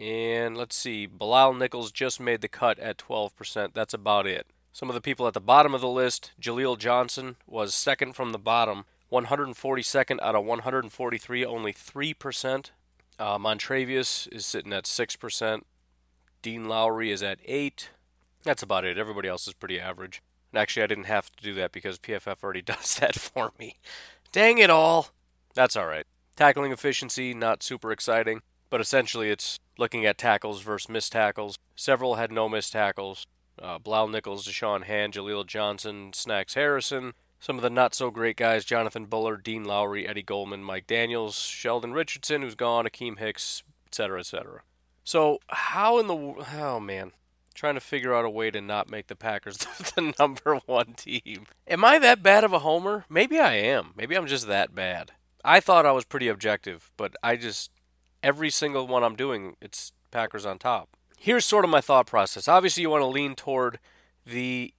And 0.00 0.56
let's 0.56 0.76
see, 0.76 1.04
Bilal 1.04 1.52
Nichols 1.52 1.92
just 1.92 2.20
made 2.20 2.40
the 2.40 2.48
cut 2.48 2.78
at 2.78 2.96
12%. 2.96 3.74
That's 3.74 3.92
about 3.92 4.26
it. 4.26 4.46
Some 4.72 4.88
of 4.88 4.94
the 4.94 5.00
people 5.00 5.26
at 5.26 5.34
the 5.34 5.40
bottom 5.40 5.74
of 5.74 5.82
the 5.82 5.88
list, 5.88 6.30
Jaleel 6.40 6.78
Johnson 6.78 7.36
was 7.46 7.74
second 7.74 8.14
from 8.14 8.32
the 8.32 8.38
bottom, 8.38 8.86
142nd 9.12 10.18
out 10.22 10.34
of 10.34 10.44
143, 10.46 11.44
only 11.44 11.74
3%. 11.74 12.70
Uh, 13.18 13.38
Montravius 13.38 14.26
is 14.32 14.46
sitting 14.46 14.72
at 14.72 14.84
6%. 14.84 15.62
Dean 16.40 16.66
Lowry 16.66 17.10
is 17.10 17.22
at 17.22 17.38
8 17.44 17.90
That's 18.42 18.62
about 18.62 18.86
it. 18.86 18.96
Everybody 18.96 19.28
else 19.28 19.46
is 19.46 19.52
pretty 19.52 19.78
average. 19.78 20.22
And 20.50 20.60
actually, 20.60 20.84
I 20.84 20.86
didn't 20.86 21.04
have 21.04 21.30
to 21.36 21.42
do 21.42 21.52
that 21.54 21.72
because 21.72 21.98
PFF 21.98 22.42
already 22.42 22.62
does 22.62 22.94
that 22.96 23.16
for 23.16 23.52
me. 23.58 23.76
Dang 24.32 24.56
it 24.56 24.70
all! 24.70 25.08
That's 25.52 25.76
alright. 25.76 26.06
Tackling 26.36 26.72
efficiency, 26.72 27.34
not 27.34 27.62
super 27.62 27.92
exciting, 27.92 28.40
but 28.70 28.80
essentially 28.80 29.30
it's 29.30 29.58
looking 29.76 30.06
at 30.06 30.16
tackles 30.16 30.62
versus 30.62 30.88
missed 30.88 31.12
tackles. 31.12 31.58
Several 31.76 32.14
had 32.14 32.32
no 32.32 32.48
missed 32.48 32.72
tackles. 32.72 33.26
Uh, 33.60 33.78
Bilal 33.78 34.08
Nichols, 34.08 34.46
Da'Shawn 34.46 34.84
Hand, 34.84 35.12
Jaleel 35.12 35.46
Johnson, 35.46 36.12
Snacks 36.14 36.54
Harrison, 36.54 37.12
Some 37.40 37.56
of 37.56 37.62
the 37.62 37.68
not 37.68 37.94
so 37.94 38.10
great 38.10 38.36
guys 38.36 38.64
Jonathan 38.64 39.04
Bullard, 39.04 39.42
Dean 39.42 39.64
Lowry, 39.64 40.08
Eddie 40.08 40.22
Goldman, 40.22 40.64
Mike 40.64 40.86
Daniels, 40.86 41.36
Sheldon 41.36 41.92
Richardson, 41.92 42.40
who's 42.40 42.54
gone, 42.54 42.86
Akiem 42.86 43.18
Hicks, 43.18 43.62
etc., 43.86 44.20
etc. 44.20 44.62
So, 45.04 45.40
how 45.48 45.98
in 45.98 46.06
the. 46.06 46.14
Oh, 46.54 46.80
man. 46.80 47.12
Trying 47.54 47.74
to 47.74 47.80
figure 47.80 48.14
out 48.14 48.24
a 48.24 48.30
way 48.30 48.50
to 48.50 48.60
not 48.60 48.88
make 48.88 49.08
the 49.08 49.16
Packers 49.16 49.56
the 49.96 50.14
number 50.18 50.60
one 50.66 50.94
team. 50.94 51.46
Am 51.66 51.84
I 51.84 51.98
that 51.98 52.22
bad 52.22 52.44
of 52.44 52.52
a 52.52 52.60
homer? 52.60 53.04
Maybe 53.08 53.38
I 53.38 53.54
am. 53.54 53.92
Maybe 53.96 54.16
I'm 54.16 54.26
just 54.26 54.46
that 54.46 54.74
bad. 54.74 55.12
I 55.44 55.60
thought 55.60 55.84
I 55.84 55.92
was 55.92 56.04
pretty 56.04 56.28
objective, 56.28 56.92
but 56.96 57.14
I 57.22 57.36
just. 57.36 57.70
Every 58.22 58.50
single 58.50 58.86
one 58.86 59.02
I'm 59.02 59.16
doing, 59.16 59.56
it's 59.60 59.92
Packers 60.10 60.44
on 60.46 60.58
top. 60.58 60.88
Here's 61.18 61.44
sort 61.44 61.64
of 61.64 61.70
my 61.70 61.80
thought 61.80 62.06
process. 62.06 62.48
Obviously, 62.48 62.82
you 62.82 62.90
want 62.90 63.02
to 63.02 63.06
lean 63.06 63.34
toward 63.34 63.78
the 64.24 64.74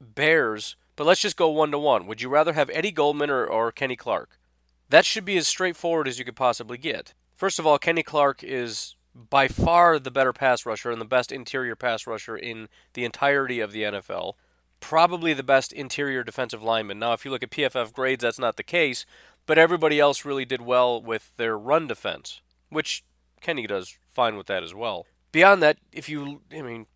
Bears 0.00 0.76
but 0.96 1.06
let's 1.06 1.20
just 1.20 1.36
go 1.36 1.50
one 1.50 1.70
to 1.70 1.78
one. 1.78 2.06
Would 2.06 2.22
you 2.22 2.30
rather 2.30 2.54
have 2.54 2.70
Eddie 2.72 2.90
Goldman 2.90 3.30
or, 3.30 3.46
or 3.46 3.70
Kenny 3.70 3.96
Clark? 3.96 4.40
That 4.88 5.04
should 5.04 5.26
be 5.26 5.36
as 5.36 5.46
straightforward 5.46 6.08
as 6.08 6.18
you 6.18 6.24
could 6.24 6.36
possibly 6.36 6.78
get. 6.78 7.12
First 7.34 7.58
of 7.58 7.66
all, 7.66 7.78
Kenny 7.78 8.02
Clark 8.02 8.42
is 8.42 8.96
by 9.14 9.46
far 9.46 9.98
the 9.98 10.10
better 10.10 10.32
pass 10.32 10.64
rusher 10.64 10.90
and 10.90 11.00
the 11.00 11.06
best 11.06 11.30
interior 11.30 11.76
pass 11.76 12.06
rusher 12.06 12.36
in 12.36 12.68
the 12.94 13.04
entirety 13.04 13.60
of 13.60 13.72
the 13.72 13.82
NFL. 13.82 14.34
Probably 14.80 15.34
the 15.34 15.42
best 15.42 15.72
interior 15.72 16.24
defensive 16.24 16.62
lineman. 16.62 16.98
Now, 16.98 17.12
if 17.12 17.24
you 17.24 17.30
look 17.30 17.42
at 17.42 17.50
PFF 17.50 17.92
grades, 17.92 18.22
that's 18.22 18.38
not 18.38 18.56
the 18.56 18.62
case, 18.62 19.04
but 19.44 19.58
everybody 19.58 20.00
else 20.00 20.24
really 20.24 20.44
did 20.44 20.62
well 20.62 21.00
with 21.00 21.32
their 21.36 21.58
run 21.58 21.86
defense, 21.86 22.40
which 22.70 23.04
Kenny 23.40 23.66
does 23.66 23.94
fine 24.12 24.36
with 24.36 24.46
that 24.46 24.62
as 24.62 24.74
well. 24.74 25.06
Beyond 25.32 25.62
that, 25.62 25.78
if 25.92 26.08
you, 26.08 26.42
I 26.52 26.62
mean, 26.62 26.86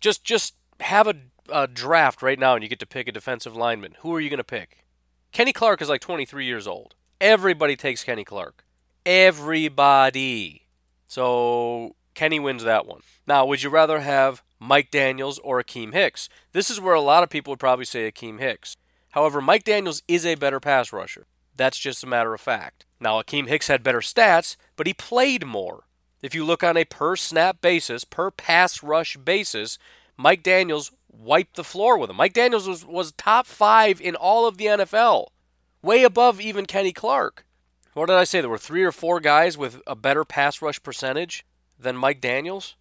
just 0.00 0.24
just 0.24 0.54
have 0.80 1.06
a 1.06 1.14
a 1.50 1.66
draft 1.66 2.22
right 2.22 2.38
now 2.38 2.54
and 2.54 2.62
you 2.62 2.68
get 2.68 2.78
to 2.80 2.86
pick 2.86 3.08
a 3.08 3.12
defensive 3.12 3.56
lineman, 3.56 3.96
who 4.00 4.14
are 4.14 4.20
you 4.20 4.30
going 4.30 4.38
to 4.38 4.44
pick? 4.44 4.84
Kenny 5.32 5.52
Clark 5.52 5.82
is 5.82 5.88
like 5.88 6.00
23 6.00 6.44
years 6.44 6.66
old. 6.66 6.94
Everybody 7.20 7.76
takes 7.76 8.04
Kenny 8.04 8.24
Clark. 8.24 8.64
Everybody. 9.04 10.62
So 11.06 11.96
Kenny 12.14 12.40
wins 12.40 12.64
that 12.64 12.86
one. 12.86 13.00
Now, 13.26 13.46
would 13.46 13.62
you 13.62 13.70
rather 13.70 14.00
have 14.00 14.42
Mike 14.58 14.90
Daniels 14.90 15.38
or 15.40 15.62
Akiem 15.62 15.92
Hicks? 15.92 16.28
This 16.52 16.70
is 16.70 16.80
where 16.80 16.94
a 16.94 17.00
lot 17.00 17.22
of 17.22 17.30
people 17.30 17.52
would 17.52 17.60
probably 17.60 17.84
say 17.84 18.10
Akiem 18.10 18.40
Hicks. 18.40 18.76
However, 19.10 19.40
Mike 19.40 19.64
Daniels 19.64 20.02
is 20.08 20.26
a 20.26 20.34
better 20.34 20.60
pass 20.60 20.92
rusher. 20.92 21.26
That's 21.56 21.78
just 21.78 22.04
a 22.04 22.06
matter 22.06 22.34
of 22.34 22.40
fact. 22.40 22.84
Now, 23.00 23.20
Akiem 23.20 23.48
Hicks 23.48 23.68
had 23.68 23.82
better 23.82 24.00
stats, 24.00 24.56
but 24.76 24.86
he 24.86 24.94
played 24.94 25.46
more. 25.46 25.84
If 26.22 26.34
you 26.34 26.44
look 26.44 26.64
on 26.64 26.76
a 26.76 26.84
per 26.84 27.16
snap 27.16 27.60
basis, 27.60 28.04
per 28.04 28.30
pass 28.30 28.82
rush 28.82 29.16
basis, 29.16 29.78
Mike 30.16 30.42
Daniels 30.42 30.92
wiped 31.08 31.56
the 31.56 31.64
floor 31.64 31.98
with 31.98 32.10
him. 32.10 32.16
Mike 32.16 32.32
Daniels 32.32 32.68
was, 32.68 32.84
was 32.84 33.12
top 33.12 33.46
five 33.46 34.00
in 34.00 34.16
all 34.16 34.46
of 34.46 34.56
the 34.56 34.66
NFL, 34.66 35.26
way 35.82 36.02
above 36.02 36.40
even 36.40 36.66
Kenny 36.66 36.92
Clark. 36.92 37.44
What 37.94 38.06
did 38.06 38.16
I 38.16 38.24
say? 38.24 38.40
There 38.40 38.50
were 38.50 38.58
three 38.58 38.84
or 38.84 38.92
four 38.92 39.20
guys 39.20 39.56
with 39.56 39.80
a 39.86 39.94
better 39.94 40.24
pass 40.24 40.60
rush 40.60 40.82
percentage 40.82 41.46
than 41.78 41.96
Mike 41.96 42.20
Daniels. 42.20 42.76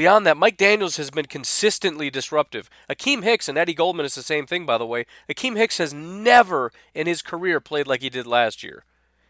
Beyond 0.00 0.24
that, 0.24 0.38
Mike 0.38 0.56
Daniels 0.56 0.96
has 0.96 1.10
been 1.10 1.26
consistently 1.26 2.08
disruptive. 2.08 2.70
Akiem 2.88 3.22
Hicks 3.22 3.50
and 3.50 3.58
Eddie 3.58 3.74
Goldman 3.74 4.06
is 4.06 4.14
the 4.14 4.22
same 4.22 4.46
thing, 4.46 4.64
by 4.64 4.78
the 4.78 4.86
way. 4.86 5.04
Akiem 5.28 5.58
Hicks 5.58 5.76
has 5.76 5.92
never 5.92 6.72
in 6.94 7.06
his 7.06 7.20
career 7.20 7.60
played 7.60 7.86
like 7.86 8.00
he 8.00 8.08
did 8.08 8.26
last 8.26 8.62
year. 8.62 8.84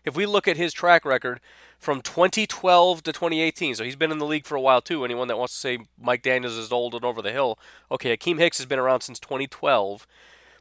If 0.04 0.14
we 0.14 0.26
look 0.26 0.46
at 0.46 0.56
his 0.56 0.72
track 0.72 1.04
record, 1.04 1.40
from 1.80 2.00
2012 2.02 3.02
to 3.02 3.12
2018. 3.12 3.74
So 3.74 3.82
he's 3.82 3.96
been 3.96 4.12
in 4.12 4.18
the 4.18 4.24
league 4.24 4.46
for 4.46 4.54
a 4.54 4.60
while 4.60 4.80
too. 4.80 5.04
Anyone 5.04 5.26
that 5.26 5.38
wants 5.38 5.54
to 5.54 5.58
say 5.58 5.78
Mike 6.00 6.22
Daniels 6.22 6.56
is 6.56 6.70
old 6.70 6.94
and 6.94 7.04
over 7.04 7.20
the 7.20 7.32
hill, 7.32 7.58
okay, 7.90 8.16
Akiem 8.16 8.38
Hicks 8.38 8.58
has 8.58 8.66
been 8.66 8.78
around 8.78 9.00
since 9.00 9.18
2012. 9.18 10.06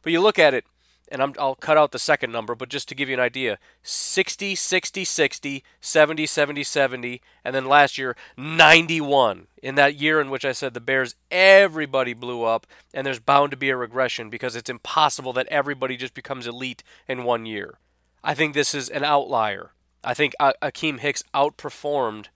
But 0.02 0.10
you 0.12 0.20
look 0.20 0.40
at 0.40 0.54
it, 0.54 0.64
and 1.10 1.22
i 1.22 1.26
will 1.26 1.54
cut 1.54 1.76
out 1.76 1.92
the 1.92 1.98
second 1.98 2.30
number, 2.30 2.54
but 2.54 2.68
just 2.68 2.88
to 2.88 2.94
give 2.94 3.08
you 3.08 3.14
an 3.14 3.20
idea 3.20 3.58
60, 3.82 4.54
60, 4.54 5.04
60, 5.04 5.64
70, 5.80 6.26
70, 6.26 6.62
70, 6.64 7.22
and 7.44 7.54
then 7.54 7.64
last 7.64 7.98
year 7.98 8.16
91. 8.36 9.46
In 9.62 9.74
that 9.74 9.96
year 9.96 10.20
in 10.20 10.30
which 10.30 10.44
I 10.44 10.52
said 10.52 10.72
the 10.72 10.80
Bears, 10.80 11.16
everybody 11.30 12.14
blew 12.14 12.44
up, 12.44 12.66
and 12.94 13.06
there's 13.06 13.18
bound 13.18 13.50
to 13.50 13.56
be 13.56 13.70
a 13.70 13.76
regression 13.76 14.30
because 14.30 14.56
it's 14.56 14.70
impossible 14.70 15.32
that 15.34 15.48
everybody 15.48 15.96
just 15.96 16.14
becomes 16.14 16.46
elite 16.46 16.82
in 17.08 17.24
one 17.24 17.44
year. 17.44 17.78
I 18.22 18.34
think 18.34 18.54
this 18.54 18.74
is 18.74 18.88
an 18.88 19.04
outlier. 19.04 19.72
I 20.02 20.14
think 20.14 20.34
uh, 20.40 20.52
Akiem 20.62 21.00
Hicks 21.00 21.24
outperformed 21.34 22.26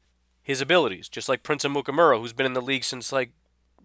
his 0.43 0.61
abilities, 0.61 1.09
just 1.09 1.29
like 1.29 1.43
Prince 1.43 1.65
Amukamara, 1.65 2.21
who's 2.21 2.35
been 2.35 2.47
in 2.47 2.53
the 2.53 2.61
league 2.61 2.85
since 2.85 3.13
like 3.13 3.31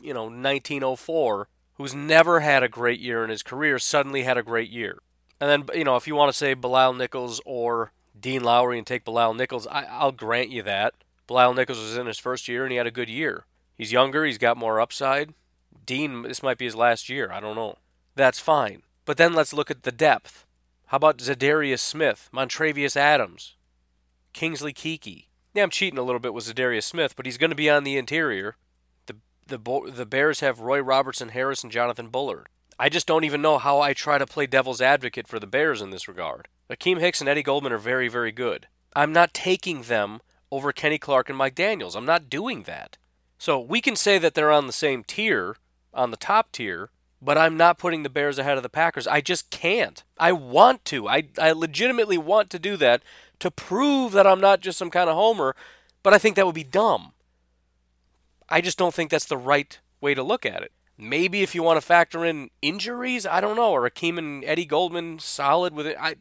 you 0.02 0.14
know 0.14 0.24
1904, 0.24 1.48
who's 1.80 1.96
never 1.96 2.42
had 2.42 2.62
a 2.62 2.70
great 2.70 3.00
year 3.00 3.24
in 3.24 3.30
his 3.30 3.42
career, 3.42 3.80
suddenly 3.80 4.24
had 4.24 4.38
a 4.38 4.44
great 4.44 4.70
year. 4.70 5.00
And 5.40 5.50
then 5.50 5.78
you 5.78 5.86
know 5.86 5.96
if 5.96 6.06
you 6.06 6.14
want 6.14 6.32
to 6.32 6.38
say 6.38 6.54
Bilal 6.54 6.94
Nichols 6.94 7.42
or 7.46 7.94
Dean 8.20 8.44
Lowry 8.44 8.78
and 8.78 8.86
take 8.86 9.06
Bilal 9.06 9.34
Nichols, 9.34 9.66
I, 9.66 9.86
I'll 9.86 10.12
grant 10.12 10.50
you 10.50 10.62
that. 10.64 10.94
Bilal 11.26 11.54
Nichols 11.54 11.80
was 11.80 11.96
in 11.96 12.06
his 12.06 12.20
first 12.20 12.48
year 12.48 12.64
and 12.64 12.72
he 12.72 12.78
had 12.78 12.86
a 12.86 12.92
good 12.92 13.10
year. 13.10 13.46
He's 13.78 13.94
younger, 13.94 14.26
he's 14.26 14.38
got 14.38 14.58
more 14.58 14.82
upside. 14.82 15.34
Dean, 15.86 16.24
this 16.24 16.44
might 16.44 16.58
be 16.58 16.66
his 16.66 16.76
last 16.76 17.08
year. 17.08 17.32
I 17.32 17.40
don't 17.40 17.56
know. 17.56 17.78
That's 18.14 18.40
fine. 18.40 18.84
But 19.06 19.16
then 19.18 19.34
let's 19.34 19.54
look 19.54 19.72
at 19.72 19.84
the 19.84 19.92
depth. 19.92 20.46
How 20.88 20.98
about 20.98 21.20
Za'Darius 21.20 21.80
Smith, 21.80 22.30
Montravius 22.34 22.98
Adams, 22.98 23.56
Kingsley 24.34 24.74
Keke? 24.74 25.28
Yeah, 25.54 25.64
I'm 25.64 25.70
cheating 25.70 25.98
a 25.98 26.04
little 26.04 26.20
bit 26.20 26.34
with 26.34 26.46
Za'Darius 26.46 26.84
Smith, 26.84 27.16
but 27.16 27.26
he's 27.26 27.38
going 27.38 27.52
to 27.52 27.56
be 27.56 27.70
on 27.70 27.86
the 27.86 27.98
interior. 27.98 28.58
The 29.50 29.92
the 29.92 30.06
Bears 30.06 30.42
have 30.42 30.60
Roy 30.60 30.80
Robertson 30.80 31.30
Harris 31.30 31.64
and 31.64 31.72
Jonathan 31.72 32.10
Bullard. 32.10 32.48
I 32.78 32.88
just 32.88 33.08
don't 33.08 33.24
even 33.24 33.42
know 33.42 33.58
how 33.58 33.82
I 33.82 33.94
try 33.94 34.18
to 34.18 34.28
play 34.28 34.46
devil's 34.46 34.80
advocate 34.80 35.28
for 35.28 35.40
the 35.40 35.48
Bears 35.48 35.82
in 35.82 35.90
this 35.90 36.08
regard. 36.08 36.48
Akiem 36.70 37.00
Hicks 37.00 37.20
and 37.20 37.28
Eddie 37.28 37.44
Goldman 37.44 37.74
are 37.74 37.80
very, 37.80 38.08
very 38.08 38.32
good. 38.32 38.68
I'm 38.96 39.12
not 39.12 39.34
taking 39.34 39.82
them 39.82 40.22
over 40.52 40.72
Kenny 40.72 41.00
Clark 41.00 41.30
and 41.30 41.38
Mike 41.38 41.56
Daniels. 41.56 41.96
I'm 41.96 42.06
not 42.06 42.30
doing 42.30 42.64
that. 42.64 42.98
So 43.40 43.60
we 43.60 43.82
can 43.82 43.96
say 43.96 44.20
that 44.20 44.36
they're 44.36 44.52
on 44.52 44.68
the 44.68 44.74
same 44.74 45.04
tier, 45.04 45.58
on 45.94 46.12
the 46.12 46.18
top 46.18 46.52
tier, 46.52 46.92
but 47.22 47.38
I'm 47.38 47.58
not 47.58 47.80
putting 47.80 48.04
the 48.04 48.10
Bears 48.10 48.38
ahead 48.38 48.58
of 48.58 48.64
the 48.64 48.70
Packers. 48.70 49.08
I 49.08 49.20
just 49.20 49.50
can't. 49.50 50.04
I 50.18 50.32
want 50.32 50.86
to. 50.86 51.08
I, 51.08 51.24
I 51.40 51.52
legitimately 51.52 52.18
want 52.18 52.50
to 52.52 52.60
do 52.60 52.78
that 52.78 53.02
to 53.40 53.50
prove 53.50 54.12
that 54.12 54.28
I'm 54.28 54.42
not 54.42 54.62
just 54.62 54.78
some 54.78 54.92
kind 54.92 55.10
of 55.10 55.16
homer, 55.16 55.56
but 56.04 56.14
I 56.14 56.20
think 56.20 56.36
that 56.36 56.46
would 56.46 56.56
be 56.56 56.64
dumb. 56.64 57.14
I 58.50 58.62
just 58.62 58.78
don't 58.78 58.94
think 58.94 59.12
that's 59.12 59.26
the 59.26 59.38
right 59.38 59.80
way 60.02 60.14
to 60.14 60.24
look 60.24 60.46
at 60.46 60.64
it. 60.64 60.72
Maybe 60.98 61.44
if 61.44 61.56
you 61.56 61.64
want 61.64 61.78
to 61.78 61.86
factor 61.86 62.26
in 62.26 62.50
injuries, 62.62 63.26
I 63.26 63.40
don't 63.40 63.56
know, 63.56 63.72
or 63.72 63.90
Akiem 63.90 64.18
and 64.18 64.44
Eddie 64.44 64.66
Goldman 64.66 65.20
solid 65.20 65.74
with 65.74 65.88
it. 65.88 65.96
I 66.00 66.16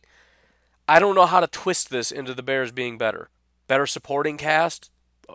I 0.87 0.99
don't 1.01 1.15
know 1.15 1.27
how 1.27 1.41
to 1.41 1.47
twist 1.47 1.91
this 1.91 2.11
into 2.11 2.33
the 2.33 2.43
Bears 2.43 2.73
being 2.73 2.97
better. 2.97 3.29
Better 3.67 3.87
supporting 3.87 4.39
cast, 4.39 4.91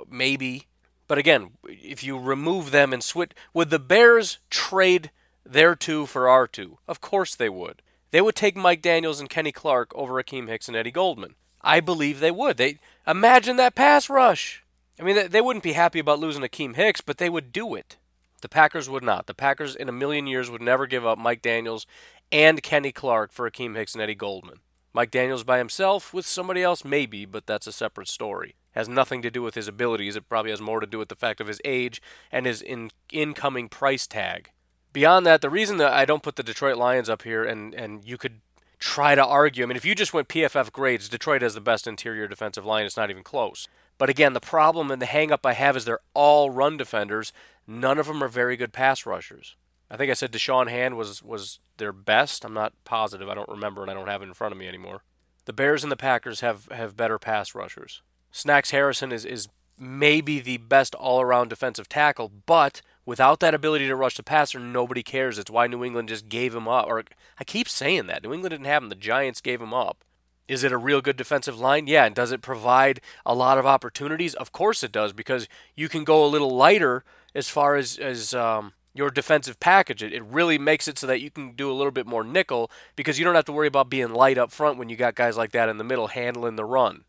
maybe. 0.09 0.67
But 1.07 1.17
again, 1.17 1.51
if 1.67 2.03
you 2.03 2.17
remove 2.17 2.71
them 2.71 2.93
and 2.93 3.03
switch, 3.03 3.31
would 3.53 3.69
the 3.69 3.79
Bears 3.79 4.39
trade 4.49 5.11
their 5.45 5.75
two 5.75 6.05
for 6.05 6.27
our 6.27 6.47
two? 6.47 6.79
Of 6.87 7.01
course 7.01 7.35
they 7.35 7.49
would. 7.49 7.81
They 8.11 8.21
would 8.21 8.35
take 8.35 8.55
Mike 8.55 8.81
Daniels 8.81 9.19
and 9.19 9.29
Kenny 9.29 9.51
Clark 9.51 9.91
over 9.93 10.13
Akiem 10.21 10.47
Hicks 10.47 10.67
and 10.67 10.77
Eddie 10.77 10.91
Goldman. 10.91 11.35
I 11.61 11.79
believe 11.81 12.19
they 12.19 12.31
would. 12.31 12.57
They 12.57 12.79
imagine 13.05 13.57
that 13.57 13.75
pass 13.75 14.09
rush. 14.09 14.62
I 14.99 15.03
mean, 15.03 15.29
they 15.29 15.41
wouldn't 15.41 15.63
be 15.63 15.73
happy 15.73 15.99
about 15.99 16.19
losing 16.19 16.43
Akiem 16.43 16.75
Hicks, 16.75 17.01
but 17.01 17.17
they 17.17 17.29
would 17.29 17.51
do 17.51 17.75
it. 17.75 17.97
The 18.41 18.49
Packers 18.49 18.89
would 18.89 19.03
not. 19.03 19.25
The 19.27 19.33
Packers, 19.33 19.75
in 19.75 19.89
a 19.89 19.93
million 19.93 20.27
years, 20.27 20.49
would 20.49 20.61
never 20.61 20.85
give 20.85 21.05
up 21.05 21.17
Mike 21.17 21.41
Daniels 21.41 21.87
and 22.31 22.61
Kenny 22.61 22.91
Clark 22.91 23.31
for 23.31 23.49
Akiem 23.49 23.75
Hicks 23.75 23.93
and 23.93 24.01
Eddie 24.01 24.15
Goldman. 24.15 24.59
Mike 24.93 25.11
Daniels 25.11 25.43
by 25.43 25.57
himself 25.57 26.13
with 26.13 26.25
somebody 26.25 26.61
else, 26.61 26.85
maybe, 26.85 27.25
but 27.25 27.47
that's 27.47 27.65
a 27.65 27.71
separate 27.71 28.07
story. 28.07 28.55
Has 28.73 28.87
nothing 28.87 29.21
to 29.21 29.31
do 29.31 29.41
with 29.41 29.55
his 29.55 29.67
abilities. 29.67 30.15
It 30.15 30.29
probably 30.29 30.51
has 30.51 30.61
more 30.61 30.79
to 30.79 30.87
do 30.87 30.99
with 30.99 31.09
the 31.09 31.15
fact 31.15 31.41
of 31.41 31.47
his 31.47 31.61
age 31.65 32.01
and 32.31 32.45
his 32.45 32.61
in- 32.61 32.91
incoming 33.11 33.69
price 33.69 34.05
tag. 34.05 34.51
Beyond 34.91 35.25
that, 35.25 35.41
the 35.41 35.49
reason 35.49 35.77
that 35.77 35.93
I 35.93 36.05
don't 36.05 36.21
put 36.21 36.35
the 36.35 36.43
Detroit 36.43 36.77
Lions 36.77 37.09
up 37.09 37.23
here, 37.23 37.43
and, 37.43 37.73
and 37.73 38.03
you 38.05 38.17
could 38.17 38.41
try 38.77 39.15
to 39.15 39.25
argue. 39.25 39.63
I 39.63 39.67
mean, 39.67 39.77
if 39.77 39.85
you 39.85 39.95
just 39.95 40.13
went 40.13 40.27
PFF 40.27 40.71
grades, 40.71 41.09
Detroit 41.09 41.41
has 41.41 41.55
the 41.55 41.61
best 41.61 41.87
interior 41.87 42.27
defensive 42.27 42.65
line. 42.65 42.85
It's 42.85 42.97
not 42.97 43.09
even 43.09 43.23
close. 43.23 43.67
But 43.97 44.09
again, 44.09 44.33
the 44.33 44.39
problem 44.39 44.91
and 44.91 45.01
the 45.01 45.05
hangup 45.05 45.45
I 45.45 45.53
have 45.53 45.77
is 45.77 45.85
they're 45.85 45.99
all 46.13 46.49
run 46.49 46.77
defenders. 46.77 47.31
None 47.67 47.97
of 47.97 48.07
them 48.07 48.23
are 48.23 48.27
very 48.27 48.57
good 48.57 48.73
pass 48.73 49.05
rushers. 49.05 49.55
I 49.89 49.97
think 49.97 50.09
I 50.09 50.15
said 50.15 50.31
Da'Shawn 50.31 50.69
Hand 50.69 50.97
was 50.97 51.21
was 51.21 51.59
their 51.77 51.93
best. 51.93 52.43
I'm 52.43 52.53
not 52.53 52.73
positive. 52.83 53.29
I 53.29 53.35
don't 53.35 53.49
remember, 53.49 53.81
and 53.81 53.91
I 53.91 53.93
don't 53.93 54.07
have 54.07 54.21
it 54.21 54.27
in 54.27 54.33
front 54.33 54.51
of 54.51 54.57
me 54.57 54.67
anymore. 54.67 55.03
The 55.45 55.53
Bears 55.53 55.83
and 55.83 55.91
the 55.91 55.97
Packers 55.97 56.39
have 56.39 56.67
have 56.71 56.97
better 56.97 57.19
pass 57.19 57.53
rushers. 57.53 58.01
Snacks 58.31 58.71
Harrison 58.71 59.11
is 59.11 59.25
is 59.25 59.47
maybe 59.77 60.39
the 60.39 60.57
best 60.57 60.95
all 60.95 61.21
around 61.21 61.49
defensive 61.49 61.89
tackle, 61.89 62.31
but 62.45 62.81
Without 63.05 63.41
that 63.41 63.53
ability 63.53 63.87
to 63.87 63.95
rush 63.95 64.15
the 64.15 64.23
passer, 64.23 64.59
nobody 64.59 65.03
cares. 65.03 65.37
It's 65.37 65.51
why 65.51 65.67
New 65.67 65.83
England 65.83 66.09
just 66.09 66.29
gave 66.29 66.55
him 66.55 66.67
up. 66.67 66.87
Or 66.87 67.03
I 67.37 67.43
keep 67.43 67.67
saying 67.67 68.07
that. 68.07 68.23
New 68.23 68.33
England 68.33 68.51
didn't 68.51 68.65
have 68.65 68.81
him. 68.81 68.89
The 68.89 68.95
Giants 68.95 69.41
gave 69.41 69.61
him 69.61 69.73
up. 69.73 70.03
Is 70.47 70.63
it 70.63 70.71
a 70.71 70.77
real 70.77 71.01
good 71.01 71.17
defensive 71.17 71.59
line? 71.59 71.87
Yeah. 71.87 72.05
And 72.05 72.13
does 72.13 72.31
it 72.31 72.41
provide 72.41 73.01
a 73.25 73.33
lot 73.33 73.57
of 73.57 73.65
opportunities? 73.65 74.33
Of 74.35 74.51
course 74.51 74.83
it 74.83 74.91
does, 74.91 75.13
because 75.13 75.47
you 75.75 75.89
can 75.89 76.03
go 76.03 76.25
a 76.25 76.27
little 76.27 76.55
lighter 76.55 77.03
as 77.33 77.49
far 77.49 77.75
as, 77.75 77.97
as 77.97 78.33
um, 78.33 78.73
your 78.93 79.09
defensive 79.09 79.59
package. 79.59 80.03
It, 80.03 80.13
it 80.13 80.23
really 80.23 80.57
makes 80.57 80.87
it 80.87 80.99
so 80.99 81.07
that 81.07 81.21
you 81.21 81.31
can 81.31 81.53
do 81.53 81.71
a 81.71 81.73
little 81.73 81.91
bit 81.91 82.05
more 82.05 82.23
nickel 82.23 82.69
because 82.95 83.17
you 83.17 83.25
don't 83.25 83.35
have 83.35 83.45
to 83.45 83.51
worry 83.51 83.67
about 83.67 83.89
being 83.89 84.13
light 84.13 84.37
up 84.37 84.51
front 84.51 84.77
when 84.77 84.89
you 84.89 84.95
got 84.95 85.15
guys 85.15 85.37
like 85.37 85.51
that 85.53 85.69
in 85.69 85.77
the 85.77 85.83
middle 85.83 86.07
handling 86.07 86.55
the 86.55 86.65
run. 86.65 87.05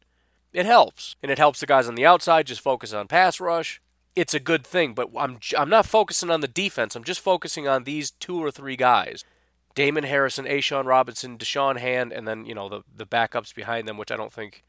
It 0.53 0.67
helps. 0.67 1.17
And 1.23 1.33
it 1.33 1.39
helps 1.39 1.61
the 1.61 1.67
guys 1.67 1.89
on 1.89 1.97
the 1.97 2.07
outside 2.07 2.47
just 2.47 2.61
focus 2.61 2.93
on 2.93 3.09
pass 3.09 3.41
rush. 3.41 3.81
It's 4.15 4.35
a 4.35 4.41
good 4.41 4.65
thing, 4.65 4.95
but 4.95 5.11
I'm, 5.19 5.41
I'm 5.59 5.69
not 5.69 5.87
focusing 5.87 6.31
on 6.31 6.41
the 6.41 6.47
defense. 6.47 6.95
I'm 6.95 7.03
just 7.03 7.21
focusing 7.21 7.67
on 7.67 7.83
these 7.83 8.13
two 8.13 8.43
or 8.43 8.53
three 8.53 8.77
guys. 8.77 9.25
Damon 9.75 10.05
Harrison, 10.05 10.47
A'Shawn 10.47 10.87
Robinson, 10.87 11.37
Da'Shawn 11.37 11.79
Hand, 11.79 12.13
and 12.13 12.29
then, 12.29 12.45
you 12.45 12.55
know, 12.55 12.69
the, 12.69 12.83
the 12.95 13.07
backups 13.07 13.55
behind 13.55 13.89
them, 13.89 13.97
which 13.97 14.13
I 14.13 14.17
don't 14.17 14.33
think, 14.33 14.63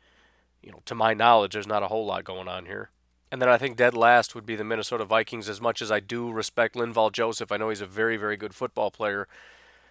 you 0.63 0.71
know, 0.71 0.81
to 0.85 0.95
my 0.95 1.13
knowledge, 1.13 1.53
there's 1.53 1.67
not 1.67 1.83
a 1.83 1.87
whole 1.87 2.05
lot 2.05 2.23
going 2.23 2.47
on 2.47 2.65
here. 2.65 2.89
And 3.31 3.41
then 3.41 3.49
I 3.49 3.57
think 3.57 3.75
dead 3.75 3.93
last 3.93 4.33
would 4.33 4.45
be 4.45 4.55
the 4.55 4.63
Minnesota 4.63 5.05
Vikings. 5.05 5.49
As 5.49 5.61
much 5.61 5.81
as 5.81 5.91
I 5.91 5.99
do 5.99 6.31
respect 6.31 6.75
Linval 6.75 7.11
Joseph, 7.11 7.51
I 7.51 7.57
know 7.57 7.69
he's 7.69 7.81
a 7.81 7.87
very, 7.87 8.17
very 8.17 8.37
good 8.37 8.55
football 8.55 8.91
player. 8.91 9.27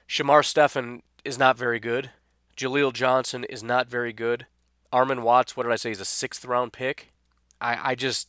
Shamar 0.08 0.44
Stephen 0.44 1.02
is 1.24 1.38
not 1.38 1.56
very 1.56 1.78
good. 1.78 2.10
Jaleel 2.56 2.92
Johnson 2.92 3.44
is 3.44 3.62
not 3.62 3.88
very 3.88 4.12
good. 4.12 4.46
Armon 4.92 5.22
Watts, 5.22 5.56
what 5.56 5.64
did 5.64 5.72
I 5.72 5.76
say? 5.76 5.90
He's 5.90 6.00
a 6.00 6.04
sixth 6.04 6.44
round 6.44 6.72
pick. 6.72 7.12
I, 7.60 7.90
I 7.90 7.94
just 7.94 8.28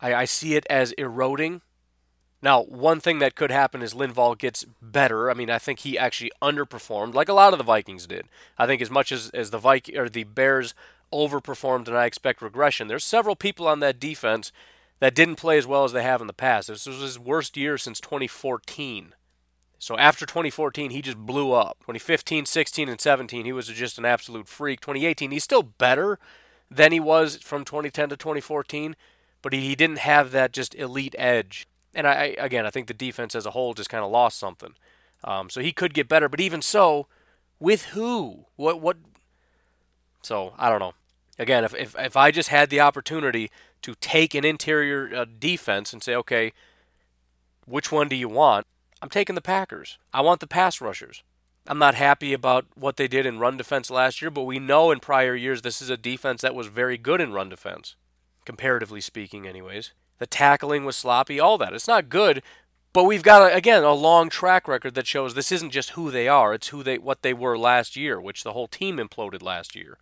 I, 0.00 0.14
I 0.14 0.24
see 0.24 0.54
it 0.54 0.66
as 0.68 0.92
eroding 0.92 1.62
now, 2.40 2.62
one 2.62 3.00
thing 3.00 3.18
that 3.18 3.34
could 3.34 3.50
happen 3.50 3.82
is 3.82 3.94
Linval 3.94 4.38
gets 4.38 4.64
better. 4.80 5.30
I 5.30 5.34
mean, 5.34 5.50
I 5.50 5.58
think 5.58 5.80
he 5.80 5.98
actually 5.98 6.30
underperformed, 6.40 7.14
like 7.14 7.28
a 7.28 7.32
lot 7.32 7.52
of 7.52 7.58
the 7.58 7.64
Vikings 7.64 8.06
did. 8.06 8.26
I 8.56 8.66
think 8.66 8.80
as 8.80 8.90
much 8.90 9.10
as, 9.10 9.30
as 9.30 9.50
the 9.50 9.58
Viking 9.58 9.96
or 9.96 10.08
the 10.08 10.24
Bears 10.24 10.74
overperformed, 11.12 11.88
and 11.88 11.96
I 11.96 12.06
expect 12.06 12.42
regression. 12.42 12.86
There's 12.86 13.04
several 13.04 13.34
people 13.34 13.66
on 13.66 13.80
that 13.80 13.98
defense 13.98 14.52
that 15.00 15.14
didn't 15.14 15.36
play 15.36 15.58
as 15.58 15.66
well 15.66 15.84
as 15.84 15.92
they 15.92 16.02
have 16.02 16.20
in 16.20 16.26
the 16.26 16.32
past. 16.32 16.68
This 16.68 16.86
was 16.86 17.00
his 17.00 17.18
worst 17.18 17.56
year 17.56 17.76
since 17.76 18.00
2014. 18.00 19.14
So 19.80 19.96
after 19.96 20.26
2014, 20.26 20.90
he 20.90 21.02
just 21.02 21.18
blew 21.18 21.52
up. 21.52 21.78
2015, 21.80 22.46
16, 22.46 22.88
and 22.88 23.00
17, 23.00 23.44
he 23.44 23.52
was 23.52 23.68
just 23.68 23.98
an 23.98 24.04
absolute 24.04 24.48
freak. 24.48 24.80
2018, 24.80 25.30
he's 25.30 25.44
still 25.44 25.62
better 25.62 26.18
than 26.70 26.92
he 26.92 27.00
was 27.00 27.36
from 27.36 27.64
2010 27.64 28.10
to 28.10 28.16
2014, 28.16 28.96
but 29.40 29.52
he, 29.52 29.60
he 29.60 29.74
didn't 29.74 29.98
have 29.98 30.32
that 30.32 30.52
just 30.52 30.74
elite 30.74 31.14
edge 31.16 31.66
and 31.94 32.06
I 32.06 32.36
again, 32.38 32.66
I 32.66 32.70
think 32.70 32.86
the 32.86 32.94
defense 32.94 33.34
as 33.34 33.46
a 33.46 33.50
whole 33.50 33.74
just 33.74 33.90
kind 33.90 34.04
of 34.04 34.10
lost 34.10 34.38
something. 34.38 34.74
Um, 35.24 35.50
so 35.50 35.60
he 35.60 35.72
could 35.72 35.94
get 35.94 36.08
better, 36.08 36.28
but 36.28 36.40
even 36.40 36.62
so, 36.62 37.06
with 37.58 37.86
who? 37.86 38.46
What 38.56 38.80
what? 38.80 38.96
So 40.22 40.54
I 40.58 40.70
don't 40.70 40.80
know. 40.80 40.94
Again, 41.38 41.64
if 41.64 41.74
if, 41.74 41.96
if 41.98 42.16
I 42.16 42.30
just 42.30 42.48
had 42.48 42.70
the 42.70 42.80
opportunity 42.80 43.50
to 43.82 43.94
take 43.94 44.34
an 44.34 44.44
interior 44.44 45.14
uh, 45.14 45.24
defense 45.38 45.92
and 45.92 46.02
say, 46.02 46.14
okay, 46.14 46.52
which 47.66 47.92
one 47.92 48.08
do 48.08 48.16
you 48.16 48.28
want? 48.28 48.66
I'm 49.00 49.08
taking 49.08 49.34
the 49.34 49.40
Packers. 49.40 49.98
I 50.12 50.20
want 50.20 50.40
the 50.40 50.46
pass 50.46 50.80
rushers. 50.80 51.22
I'm 51.68 51.78
not 51.78 51.94
happy 51.94 52.32
about 52.32 52.64
what 52.74 52.96
they 52.96 53.06
did 53.06 53.26
in 53.26 53.38
run 53.38 53.58
defense 53.58 53.90
last 53.90 54.22
year, 54.22 54.30
but 54.30 54.44
we 54.44 54.58
know 54.58 54.90
in 54.90 55.00
prior 55.00 55.36
years 55.36 55.60
this 55.62 55.82
is 55.82 55.90
a 55.90 55.98
defense 55.98 56.40
that 56.40 56.54
was 56.54 56.66
very 56.66 56.96
good 56.96 57.20
in 57.20 57.32
run 57.32 57.50
defense, 57.50 57.94
comparatively 58.46 59.02
speaking, 59.02 59.46
anyways. 59.46 59.92
The 60.18 60.26
tackling 60.26 60.84
was 60.84 60.96
sloppy, 60.96 61.38
all 61.38 61.58
that. 61.58 61.72
It's 61.72 61.88
not 61.88 62.08
good, 62.08 62.42
but 62.92 63.04
we've 63.04 63.22
got 63.22 63.54
again 63.54 63.84
a 63.84 63.92
long 63.92 64.28
track 64.28 64.66
record 64.66 64.94
that 64.94 65.06
shows 65.06 65.34
this 65.34 65.52
isn't 65.52 65.70
just 65.70 65.90
who 65.90 66.10
they 66.10 66.28
are; 66.28 66.54
it's 66.54 66.68
who 66.68 66.82
they 66.82 66.98
what 66.98 67.22
they 67.22 67.32
were 67.32 67.58
last 67.58 67.96
year, 67.96 68.20
which 68.20 68.42
the 68.42 68.52
whole 68.52 68.68
team 68.68 68.96
imploded 68.96 69.42
last 69.42 69.76
year. 69.76 69.98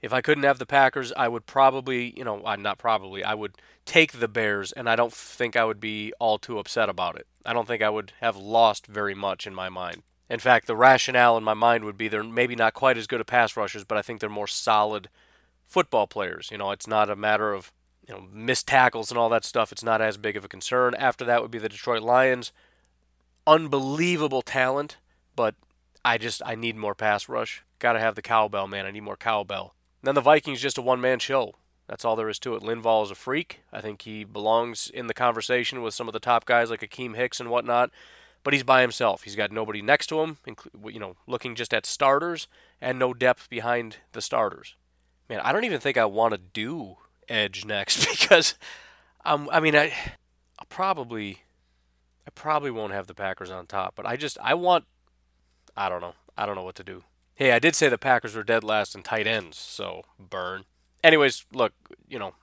If 0.00 0.12
I 0.14 0.22
couldn't 0.22 0.44
have 0.44 0.58
the 0.58 0.66
Packers, 0.66 1.12
I 1.14 1.28
would 1.28 1.44
probably, 1.44 2.14
you 2.16 2.24
know, 2.24 2.42
I'm 2.46 2.62
not 2.62 2.78
probably, 2.78 3.22
I 3.22 3.34
would 3.34 3.56
take 3.84 4.12
the 4.12 4.28
Bears, 4.28 4.72
and 4.72 4.88
I 4.88 4.96
don't 4.96 5.12
think 5.12 5.56
I 5.56 5.64
would 5.64 5.80
be 5.80 6.14
all 6.18 6.38
too 6.38 6.58
upset 6.58 6.88
about 6.88 7.16
it. 7.16 7.26
I 7.44 7.52
don't 7.52 7.68
think 7.68 7.82
I 7.82 7.90
would 7.90 8.12
have 8.20 8.36
lost 8.36 8.86
very 8.86 9.14
much 9.14 9.46
in 9.46 9.54
my 9.54 9.68
mind. 9.68 10.02
In 10.30 10.38
fact, 10.38 10.66
the 10.66 10.76
rationale 10.76 11.36
in 11.36 11.44
my 11.44 11.54
mind 11.54 11.84
would 11.84 11.98
be 11.98 12.08
they're 12.08 12.22
maybe 12.22 12.56
not 12.56 12.72
quite 12.72 12.96
as 12.96 13.06
good 13.06 13.20
at 13.20 13.26
pass 13.26 13.56
rushers, 13.56 13.84
but 13.84 13.98
I 13.98 14.02
think 14.02 14.20
they're 14.20 14.30
more 14.30 14.46
solid 14.46 15.08
football 15.66 16.06
players. 16.06 16.48
You 16.50 16.58
know, 16.58 16.70
it's 16.70 16.86
not 16.86 17.10
a 17.10 17.16
matter 17.16 17.52
of 17.52 17.72
you 18.10 18.16
know, 18.16 18.26
missed 18.32 18.66
tackles 18.66 19.12
and 19.12 19.18
all 19.18 19.28
that 19.28 19.44
stuff, 19.44 19.70
it's 19.70 19.84
not 19.84 20.02
as 20.02 20.16
big 20.16 20.36
of 20.36 20.44
a 20.44 20.48
concern. 20.48 20.94
After 20.98 21.24
that 21.24 21.42
would 21.42 21.50
be 21.52 21.58
the 21.58 21.68
Detroit 21.68 22.02
Lions. 22.02 22.50
Unbelievable 23.46 24.42
talent, 24.42 24.96
but 25.36 25.54
I 26.04 26.18
just 26.18 26.42
I 26.44 26.56
need 26.56 26.76
more 26.76 26.96
pass 26.96 27.28
rush. 27.28 27.62
Got 27.78 27.92
to 27.92 28.00
have 28.00 28.16
the 28.16 28.22
cowbell, 28.22 28.66
man. 28.66 28.84
I 28.84 28.90
need 28.90 29.04
more 29.04 29.16
cowbell. 29.16 29.74
And 30.02 30.08
then 30.08 30.16
the 30.16 30.20
Vikings 30.20 30.60
just 30.60 30.76
a 30.76 30.82
one 30.82 31.00
man 31.00 31.20
show. 31.20 31.54
That's 31.86 32.04
all 32.04 32.16
there 32.16 32.28
is 32.28 32.40
to 32.40 32.56
it. 32.56 32.62
Linval 32.62 33.04
is 33.04 33.12
a 33.12 33.16
freak. 33.16 33.60
I 33.72 33.80
think 33.80 34.02
he 34.02 34.24
belongs 34.24 34.90
in 34.92 35.06
the 35.06 35.14
conversation 35.14 35.80
with 35.80 35.94
some 35.94 36.08
of 36.08 36.12
the 36.12 36.20
top 36.20 36.44
guys 36.44 36.68
like 36.68 36.80
Akiem 36.80 37.14
Hicks 37.14 37.38
and 37.38 37.48
whatnot. 37.48 37.90
But 38.42 38.54
he's 38.54 38.62
by 38.64 38.80
himself. 38.80 39.22
He's 39.22 39.36
got 39.36 39.52
nobody 39.52 39.82
next 39.82 40.08
to 40.08 40.20
him. 40.20 40.38
You 40.84 40.98
know, 40.98 41.16
looking 41.28 41.54
just 41.54 41.72
at 41.72 41.86
starters 41.86 42.48
and 42.80 42.98
no 42.98 43.14
depth 43.14 43.48
behind 43.48 43.98
the 44.12 44.22
starters. 44.22 44.74
Man, 45.28 45.40
I 45.40 45.52
don't 45.52 45.64
even 45.64 45.80
think 45.80 45.96
I 45.96 46.06
want 46.06 46.32
to 46.32 46.38
do 46.38 46.96
edge 47.30 47.64
next 47.64 48.06
because 48.10 48.54
um, 49.24 49.48
I 49.52 49.60
mean 49.60 49.76
I 49.76 49.92
i 50.58 50.64
probably 50.68 51.42
I 52.26 52.30
probably 52.30 52.70
won't 52.70 52.92
have 52.92 53.06
the 53.06 53.14
Packers 53.14 53.50
on 53.50 53.66
top, 53.66 53.94
but 53.94 54.06
I 54.06 54.16
just 54.16 54.38
I 54.42 54.54
want 54.54 54.84
I 55.76 55.88
don't 55.88 56.00
know. 56.00 56.14
I 56.36 56.46
don't 56.46 56.56
know 56.56 56.62
what 56.62 56.76
to 56.76 56.84
do. 56.84 57.04
Hey, 57.34 57.52
I 57.52 57.58
did 57.58 57.74
say 57.74 57.88
the 57.88 57.98
Packers 57.98 58.34
were 58.34 58.42
dead 58.42 58.62
last 58.62 58.94
in 58.94 59.02
tight 59.02 59.26
ends, 59.26 59.56
so 59.56 60.02
burn. 60.18 60.64
Anyways, 61.02 61.46
look, 61.52 61.72
you 62.06 62.18
know, 62.18 62.34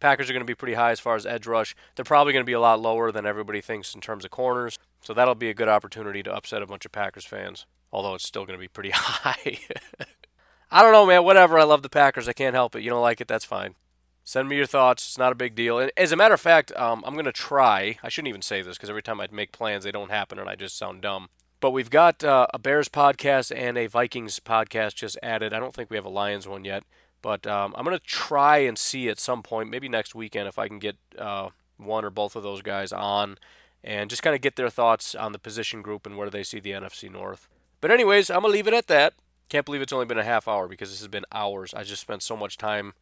Packers 0.00 0.30
are 0.30 0.32
going 0.32 0.42
to 0.42 0.46
be 0.46 0.54
pretty 0.54 0.74
high 0.74 0.92
as 0.92 1.00
far 1.00 1.16
as 1.16 1.26
edge 1.26 1.46
rush. 1.46 1.74
They're 1.96 2.04
probably 2.04 2.32
going 2.32 2.44
to 2.44 2.46
be 2.46 2.52
a 2.52 2.60
lot 2.60 2.80
lower 2.80 3.10
than 3.10 3.26
everybody 3.26 3.60
thinks 3.60 3.94
in 3.94 4.00
terms 4.00 4.24
of 4.24 4.30
corners. 4.30 4.78
So 5.02 5.12
that'll 5.12 5.34
be 5.34 5.50
a 5.50 5.54
good 5.54 5.68
opportunity 5.68 6.22
to 6.22 6.32
upset 6.32 6.62
a 6.62 6.66
bunch 6.66 6.84
of 6.84 6.92
Packers 6.92 7.24
fans, 7.24 7.66
although 7.92 8.14
it's 8.14 8.26
still 8.26 8.44
going 8.44 8.56
to 8.58 8.62
be 8.62 8.68
pretty 8.68 8.90
high. 8.94 9.58
I 10.70 10.82
don't 10.82 10.92
know, 10.92 11.06
man. 11.06 11.24
Whatever. 11.24 11.58
I 11.58 11.64
love 11.64 11.82
the 11.82 11.88
Packers. 11.88 12.28
I 12.28 12.32
can't 12.32 12.54
help 12.54 12.76
it. 12.76 12.82
You 12.82 12.90
don't 12.90 13.02
like 13.02 13.20
it, 13.20 13.28
that's 13.28 13.44
fine. 13.44 13.74
Send 14.28 14.50
me 14.50 14.56
your 14.56 14.66
thoughts. 14.66 15.06
It's 15.06 15.16
not 15.16 15.32
a 15.32 15.34
big 15.34 15.54
deal. 15.54 15.78
And 15.78 15.90
as 15.96 16.12
a 16.12 16.16
matter 16.16 16.34
of 16.34 16.40
fact, 16.42 16.70
um, 16.76 17.02
I'm 17.06 17.14
going 17.14 17.24
to 17.24 17.32
try. 17.32 17.96
I 18.02 18.10
shouldn't 18.10 18.28
even 18.28 18.42
say 18.42 18.60
this 18.60 18.76
because 18.76 18.90
every 18.90 19.02
time 19.02 19.22
I 19.22 19.28
make 19.32 19.52
plans, 19.52 19.84
they 19.84 19.90
don't 19.90 20.10
happen 20.10 20.38
and 20.38 20.50
I 20.50 20.54
just 20.54 20.76
sound 20.76 21.00
dumb. 21.00 21.30
But 21.60 21.70
we've 21.70 21.88
got 21.88 22.22
uh, 22.22 22.46
a 22.52 22.58
Bears 22.58 22.90
podcast 22.90 23.56
and 23.56 23.78
a 23.78 23.86
Vikings 23.86 24.38
podcast 24.38 24.96
just 24.96 25.16
added. 25.22 25.54
I 25.54 25.58
don't 25.58 25.74
think 25.74 25.88
we 25.88 25.96
have 25.96 26.04
a 26.04 26.10
Lions 26.10 26.46
one 26.46 26.66
yet. 26.66 26.84
But 27.22 27.46
um, 27.46 27.72
I'm 27.74 27.86
going 27.86 27.96
to 27.96 28.04
try 28.04 28.58
and 28.58 28.76
see 28.76 29.08
at 29.08 29.18
some 29.18 29.42
point, 29.42 29.70
maybe 29.70 29.88
next 29.88 30.14
weekend, 30.14 30.46
if 30.46 30.58
I 30.58 30.68
can 30.68 30.78
get 30.78 30.98
uh, 31.18 31.48
one 31.78 32.04
or 32.04 32.10
both 32.10 32.36
of 32.36 32.42
those 32.42 32.60
guys 32.60 32.92
on 32.92 33.38
and 33.82 34.10
just 34.10 34.22
kind 34.22 34.36
of 34.36 34.42
get 34.42 34.56
their 34.56 34.68
thoughts 34.68 35.14
on 35.14 35.32
the 35.32 35.38
position 35.38 35.80
group 35.80 36.04
and 36.04 36.18
where 36.18 36.28
they 36.28 36.42
see 36.42 36.60
the 36.60 36.72
NFC 36.72 37.10
North. 37.10 37.48
But, 37.80 37.90
anyways, 37.90 38.28
I'm 38.28 38.42
going 38.42 38.52
to 38.52 38.56
leave 38.58 38.68
it 38.68 38.74
at 38.74 38.88
that. 38.88 39.14
Can't 39.48 39.64
believe 39.64 39.80
it's 39.80 39.94
only 39.94 40.04
been 40.04 40.18
a 40.18 40.22
half 40.22 40.46
hour 40.46 40.68
because 40.68 40.90
this 40.90 41.00
has 41.00 41.08
been 41.08 41.24
hours. 41.32 41.72
I 41.72 41.82
just 41.82 42.02
spent 42.02 42.22
so 42.22 42.36
much 42.36 42.58
time 42.58 42.92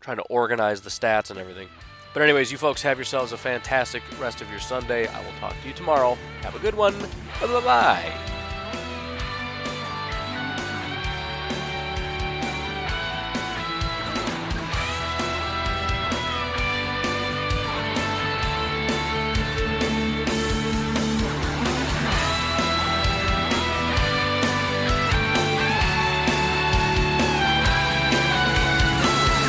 trying 0.00 0.16
to 0.16 0.22
organize 0.24 0.80
the 0.80 0.90
stats 0.90 1.30
and 1.30 1.38
everything. 1.38 1.68
But, 2.12 2.22
anyways, 2.22 2.50
you 2.50 2.58
folks 2.58 2.82
have 2.82 2.98
yourselves 2.98 3.32
a 3.32 3.36
fantastic 3.36 4.02
rest 4.20 4.40
of 4.40 4.50
your 4.50 4.58
Sunday. 4.58 5.06
I 5.06 5.24
will 5.24 5.38
talk 5.38 5.54
to 5.62 5.68
you 5.68 5.74
tomorrow. 5.74 6.16
Have 6.42 6.56
a 6.56 6.58
good 6.58 6.74
one. 6.74 6.98
Bye 7.40 7.60
bye. 7.60 8.39